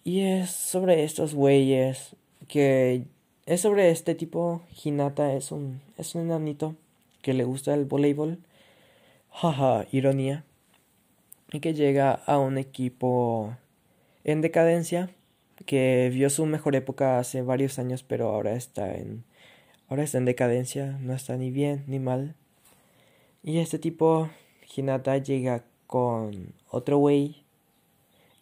Y 0.04 0.22
es 0.22 0.50
sobre 0.52 1.04
estos 1.04 1.34
güeyes 1.34 2.16
que 2.48 3.06
es 3.46 3.62
sobre 3.62 3.90
este 3.90 4.16
tipo. 4.16 4.62
Hinata 4.84 5.34
es 5.34 5.52
un 5.52 5.82
es 5.98 6.16
un 6.16 6.24
enanito 6.24 6.76
que 7.22 7.34
le 7.34 7.44
gusta 7.44 7.74
el 7.74 7.86
voleibol. 7.86 8.40
Jaja, 9.30 9.86
ironía. 9.92 10.44
Y 11.52 11.60
que 11.60 11.74
llega 11.74 12.12
a 12.12 12.40
un 12.40 12.58
equipo 12.58 13.56
en 14.24 14.42
decadencia 14.42 15.10
que 15.66 16.10
vio 16.12 16.30
su 16.30 16.46
mejor 16.46 16.76
época 16.76 17.20
hace 17.20 17.42
varios 17.42 17.80
años, 17.80 18.04
pero 18.04 18.30
ahora 18.30 18.54
está 18.54 18.96
en 18.96 19.24
Ahora 19.94 20.06
está 20.06 20.18
en 20.18 20.26
decadencia, 20.26 20.98
no 21.02 21.14
está 21.14 21.38
ni 21.38 21.52
bien 21.52 21.84
ni 21.86 22.00
mal. 22.00 22.34
Y 23.44 23.60
este 23.60 23.78
tipo, 23.78 24.28
Hinata, 24.76 25.20
llega 25.20 25.66
con 25.86 26.56
otro 26.68 26.98
güey 26.98 27.44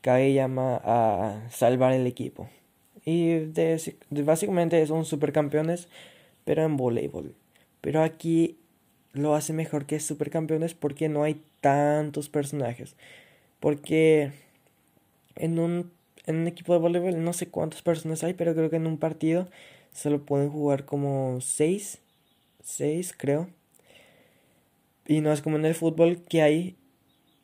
que 0.01 0.33
llama 0.33 0.79
a 0.81 1.49
salvar 1.49 1.91
el 1.91 2.07
equipo. 2.07 2.49
Y 3.03 3.39
de, 3.39 3.97
básicamente 4.23 4.87
son 4.87 5.03
supercampeones, 5.03 5.89
pero 6.45 6.63
en 6.63 6.77
voleibol. 6.77 7.35
Pero 7.81 8.01
aquí 8.01 8.57
lo 9.11 9.35
hace 9.35 9.51
mejor 9.51 9.85
que 9.85 9.99
supercampeones 9.99 10.73
porque 10.73 11.09
no 11.09 11.23
hay 11.23 11.43
tantos 11.59 12.29
personajes. 12.29 12.95
Porque 13.59 14.31
en 15.35 15.59
un, 15.59 15.91
en 16.27 16.37
un 16.37 16.47
equipo 16.47 16.71
de 16.71 16.79
voleibol 16.79 17.21
no 17.21 17.33
sé 17.33 17.49
cuántas 17.49 17.81
personas 17.81 18.23
hay, 18.23 18.35
pero 18.35 18.55
creo 18.55 18.69
que 18.69 18.77
en 18.77 18.87
un 18.87 18.97
partido 18.97 19.49
solo 19.93 20.25
pueden 20.25 20.49
jugar 20.49 20.85
como 20.85 21.39
6, 21.41 21.99
6 22.63 23.13
creo. 23.17 23.49
Y 25.07 25.21
no 25.21 25.31
es 25.31 25.41
como 25.41 25.57
en 25.57 25.65
el 25.65 25.75
fútbol 25.75 26.23
que 26.23 26.41
hay 26.41 26.77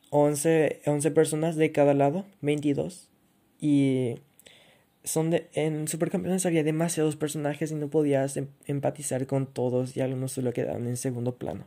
11, 0.10 0.82
11 0.86 1.12
personas 1.12 1.56
de 1.56 1.72
cada 1.72 1.94
lado, 1.94 2.26
22. 2.42 3.10
Y 3.60 4.16
son 5.04 5.32
de, 5.32 5.50
en 5.54 5.88
Supercampeones 5.88 6.46
había 6.46 6.64
demasiados 6.64 7.16
personajes 7.16 7.72
y 7.72 7.76
no 7.76 7.90
podías 7.90 8.38
em, 8.38 8.48
empatizar 8.66 9.26
con 9.26 9.48
todos 9.48 9.98
y 9.98 10.02
algunos 10.02 10.34
solo 10.34 10.54
quedaban 10.54 10.88
en 10.88 10.98
segundo 10.98 11.36
plano. 11.36 11.66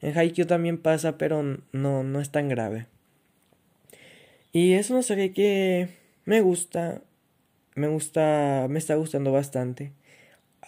En 0.00 0.16
Haikyuu 0.16 0.46
también 0.46 0.78
pasa, 0.78 1.18
pero 1.18 1.42
no, 1.72 2.02
no 2.04 2.20
es 2.20 2.30
tan 2.30 2.48
grave. 2.48 2.86
Y 4.52 4.72
es 4.72 4.90
una 4.90 5.02
serie 5.02 5.32
que 5.32 5.88
me 6.24 6.40
gusta, 6.40 7.02
me 7.74 7.88
gusta, 7.88 8.66
me 8.68 8.78
está 8.78 8.94
gustando 8.96 9.30
bastante. 9.30 9.92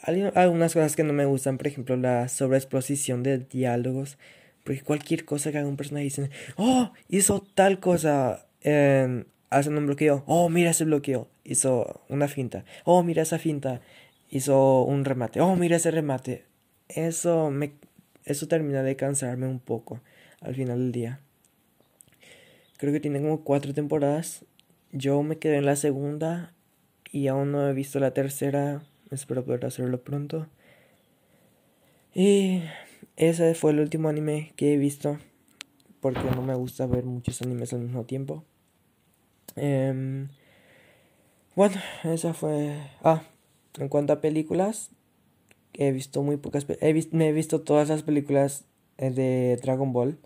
Algunas 0.02 0.74
cosas 0.74 0.96
que 0.96 1.04
no 1.04 1.12
me 1.12 1.26
gustan, 1.26 1.58
por 1.58 1.68
ejemplo, 1.68 1.96
la 1.96 2.28
sobreexposición 2.28 3.22
de 3.22 3.38
diálogos. 3.38 4.18
Porque 4.64 4.82
cualquier 4.82 5.24
cosa 5.24 5.50
que 5.50 5.58
haga 5.58 5.68
un 5.68 5.76
personaje 5.76 6.04
dicen, 6.04 6.30
oh, 6.56 6.92
hizo 7.08 7.40
tal 7.54 7.80
cosa, 7.80 8.46
eh, 8.62 9.24
hacen 9.50 9.76
un 9.76 9.86
bloqueo, 9.86 10.22
oh, 10.26 10.48
mira 10.48 10.70
ese 10.70 10.84
bloqueo, 10.84 11.28
hizo 11.44 12.02
una 12.08 12.28
finta, 12.28 12.64
oh, 12.84 13.02
mira 13.02 13.22
esa 13.22 13.38
finta, 13.38 13.80
hizo 14.30 14.82
un 14.82 15.04
remate, 15.04 15.40
oh, 15.40 15.56
mira 15.56 15.76
ese 15.76 15.90
remate. 15.90 16.44
Eso 16.88 17.50
me, 17.50 17.72
eso 18.24 18.46
termina 18.48 18.82
de 18.82 18.96
cansarme 18.96 19.46
un 19.46 19.58
poco 19.58 20.00
al 20.40 20.54
final 20.54 20.78
del 20.78 20.92
día. 20.92 21.20
Creo 22.76 22.92
que 22.92 23.00
tiene 23.00 23.20
como 23.20 23.44
cuatro 23.44 23.72
temporadas. 23.72 24.44
Yo 24.90 25.22
me 25.22 25.38
quedé 25.38 25.56
en 25.56 25.66
la 25.66 25.76
segunda 25.76 26.52
y 27.10 27.28
aún 27.28 27.52
no 27.52 27.68
he 27.68 27.72
visto 27.72 28.00
la 28.00 28.12
tercera. 28.12 28.82
Espero 29.12 29.44
poder 29.44 29.66
hacerlo 29.66 30.02
pronto. 30.02 30.46
Y 32.14 32.62
ese 33.16 33.54
fue 33.54 33.72
el 33.72 33.80
último 33.80 34.08
anime 34.08 34.52
que 34.56 34.72
he 34.72 34.76
visto. 34.78 35.18
Porque 36.00 36.22
no 36.34 36.42
me 36.42 36.54
gusta 36.54 36.86
ver 36.86 37.04
muchos 37.04 37.42
animes 37.42 37.72
al 37.72 37.80
mismo 37.80 38.04
tiempo. 38.04 38.42
Eh, 39.56 40.26
bueno, 41.54 41.76
esa 42.04 42.32
fue... 42.32 42.74
Ah, 43.02 43.22
en 43.78 43.88
cuanto 43.88 44.14
a 44.14 44.22
películas, 44.22 44.90
he 45.74 45.92
visto 45.92 46.22
muy 46.22 46.38
pocas... 46.38 46.66
He 46.80 46.92
visto, 46.94 47.14
me 47.14 47.28
he 47.28 47.32
visto 47.32 47.60
todas 47.60 47.90
las 47.90 48.02
películas 48.02 48.64
eh, 48.96 49.10
de 49.10 49.58
Dragon 49.62 49.92
Ball. 49.92 50.18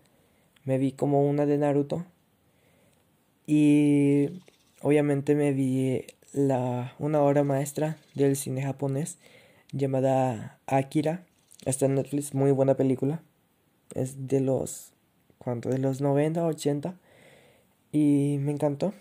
Me 0.64 0.78
vi 0.78 0.92
como 0.92 1.28
una 1.28 1.44
de 1.44 1.58
Naruto. 1.58 2.06
Y 3.46 4.40
obviamente 4.80 5.34
me 5.34 5.52
vi 5.52 6.04
la, 6.36 6.94
una 6.98 7.22
obra 7.22 7.44
maestra 7.44 7.96
del 8.14 8.36
cine 8.36 8.62
japonés 8.62 9.18
llamada 9.72 10.60
Akira. 10.66 11.24
Está 11.64 11.86
en 11.86 11.94
Netflix, 11.94 12.34
muy 12.34 12.52
buena 12.52 12.74
película. 12.74 13.22
Es 13.94 14.28
de 14.28 14.40
los... 14.40 14.92
¿Cuánto? 15.38 15.70
De 15.70 15.78
los 15.78 16.00
90, 16.00 16.44
80. 16.44 16.94
Y 17.90 18.36
me 18.40 18.52
encantó. 18.52 18.92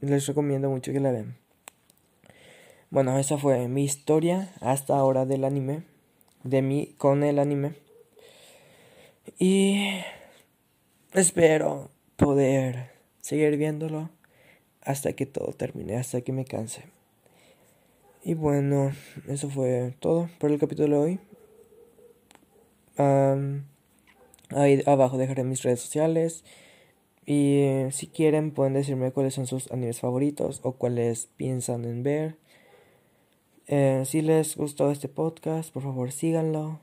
Les 0.00 0.26
recomiendo 0.26 0.68
mucho 0.68 0.92
que 0.92 1.00
la 1.00 1.10
vean. 1.10 1.36
Bueno, 2.90 3.18
esa 3.18 3.38
fue 3.38 3.66
mi 3.68 3.84
historia 3.84 4.52
hasta 4.60 4.96
ahora 4.96 5.24
del 5.24 5.44
anime. 5.44 5.84
De 6.44 6.60
mí 6.60 6.94
con 6.98 7.24
el 7.24 7.38
anime. 7.38 7.72
Y 9.38 10.00
espero 11.14 11.90
poder 12.16 12.90
seguir 13.20 13.56
viéndolo 13.56 14.10
hasta 14.82 15.12
que 15.12 15.26
todo 15.26 15.52
termine, 15.52 15.96
hasta 15.96 16.20
que 16.20 16.32
me 16.32 16.44
canse. 16.44 16.84
Y 18.22 18.34
bueno, 18.34 18.92
eso 19.28 19.48
fue 19.48 19.94
todo 20.00 20.28
por 20.38 20.50
el 20.50 20.58
capítulo 20.58 21.00
de 21.00 21.02
hoy. 21.02 21.20
ahí 24.50 24.82
abajo 24.86 25.16
dejaré 25.16 25.44
mis 25.44 25.62
redes 25.62 25.80
sociales. 25.80 26.44
Y 27.26 27.64
si 27.92 28.08
quieren 28.08 28.50
pueden 28.50 28.74
decirme 28.74 29.12
cuáles 29.12 29.34
son 29.34 29.46
sus 29.46 29.70
animes 29.70 30.00
favoritos 30.00 30.60
o 30.64 30.72
cuáles 30.72 31.28
piensan 31.36 31.84
en 31.84 32.02
ver. 32.02 32.36
Eh, 33.68 34.02
si 34.04 34.20
les 34.20 34.56
gustó 34.56 34.90
este 34.90 35.08
podcast, 35.08 35.72
por 35.72 35.82
favor 35.82 36.10
síganlo. 36.12 36.80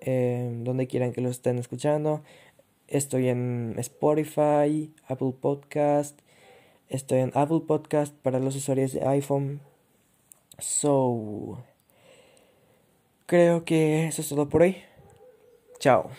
Eh, 0.00 0.50
donde 0.64 0.86
quieran 0.86 1.12
que 1.12 1.20
lo 1.20 1.28
estén 1.28 1.58
escuchando. 1.58 2.22
Estoy 2.88 3.28
en 3.28 3.74
Spotify, 3.78 4.92
Apple 5.06 5.34
Podcast. 5.40 6.18
Estoy 6.90 7.20
en 7.20 7.30
Apple 7.36 7.60
Podcast 7.68 8.12
para 8.16 8.40
los 8.40 8.56
usuarios 8.56 8.92
de 8.92 9.06
iPhone. 9.06 9.60
So, 10.58 11.62
creo 13.26 13.64
que 13.64 14.08
eso 14.08 14.22
es 14.22 14.28
todo 14.28 14.48
por 14.48 14.62
hoy. 14.62 14.76
Chao. 15.78 16.10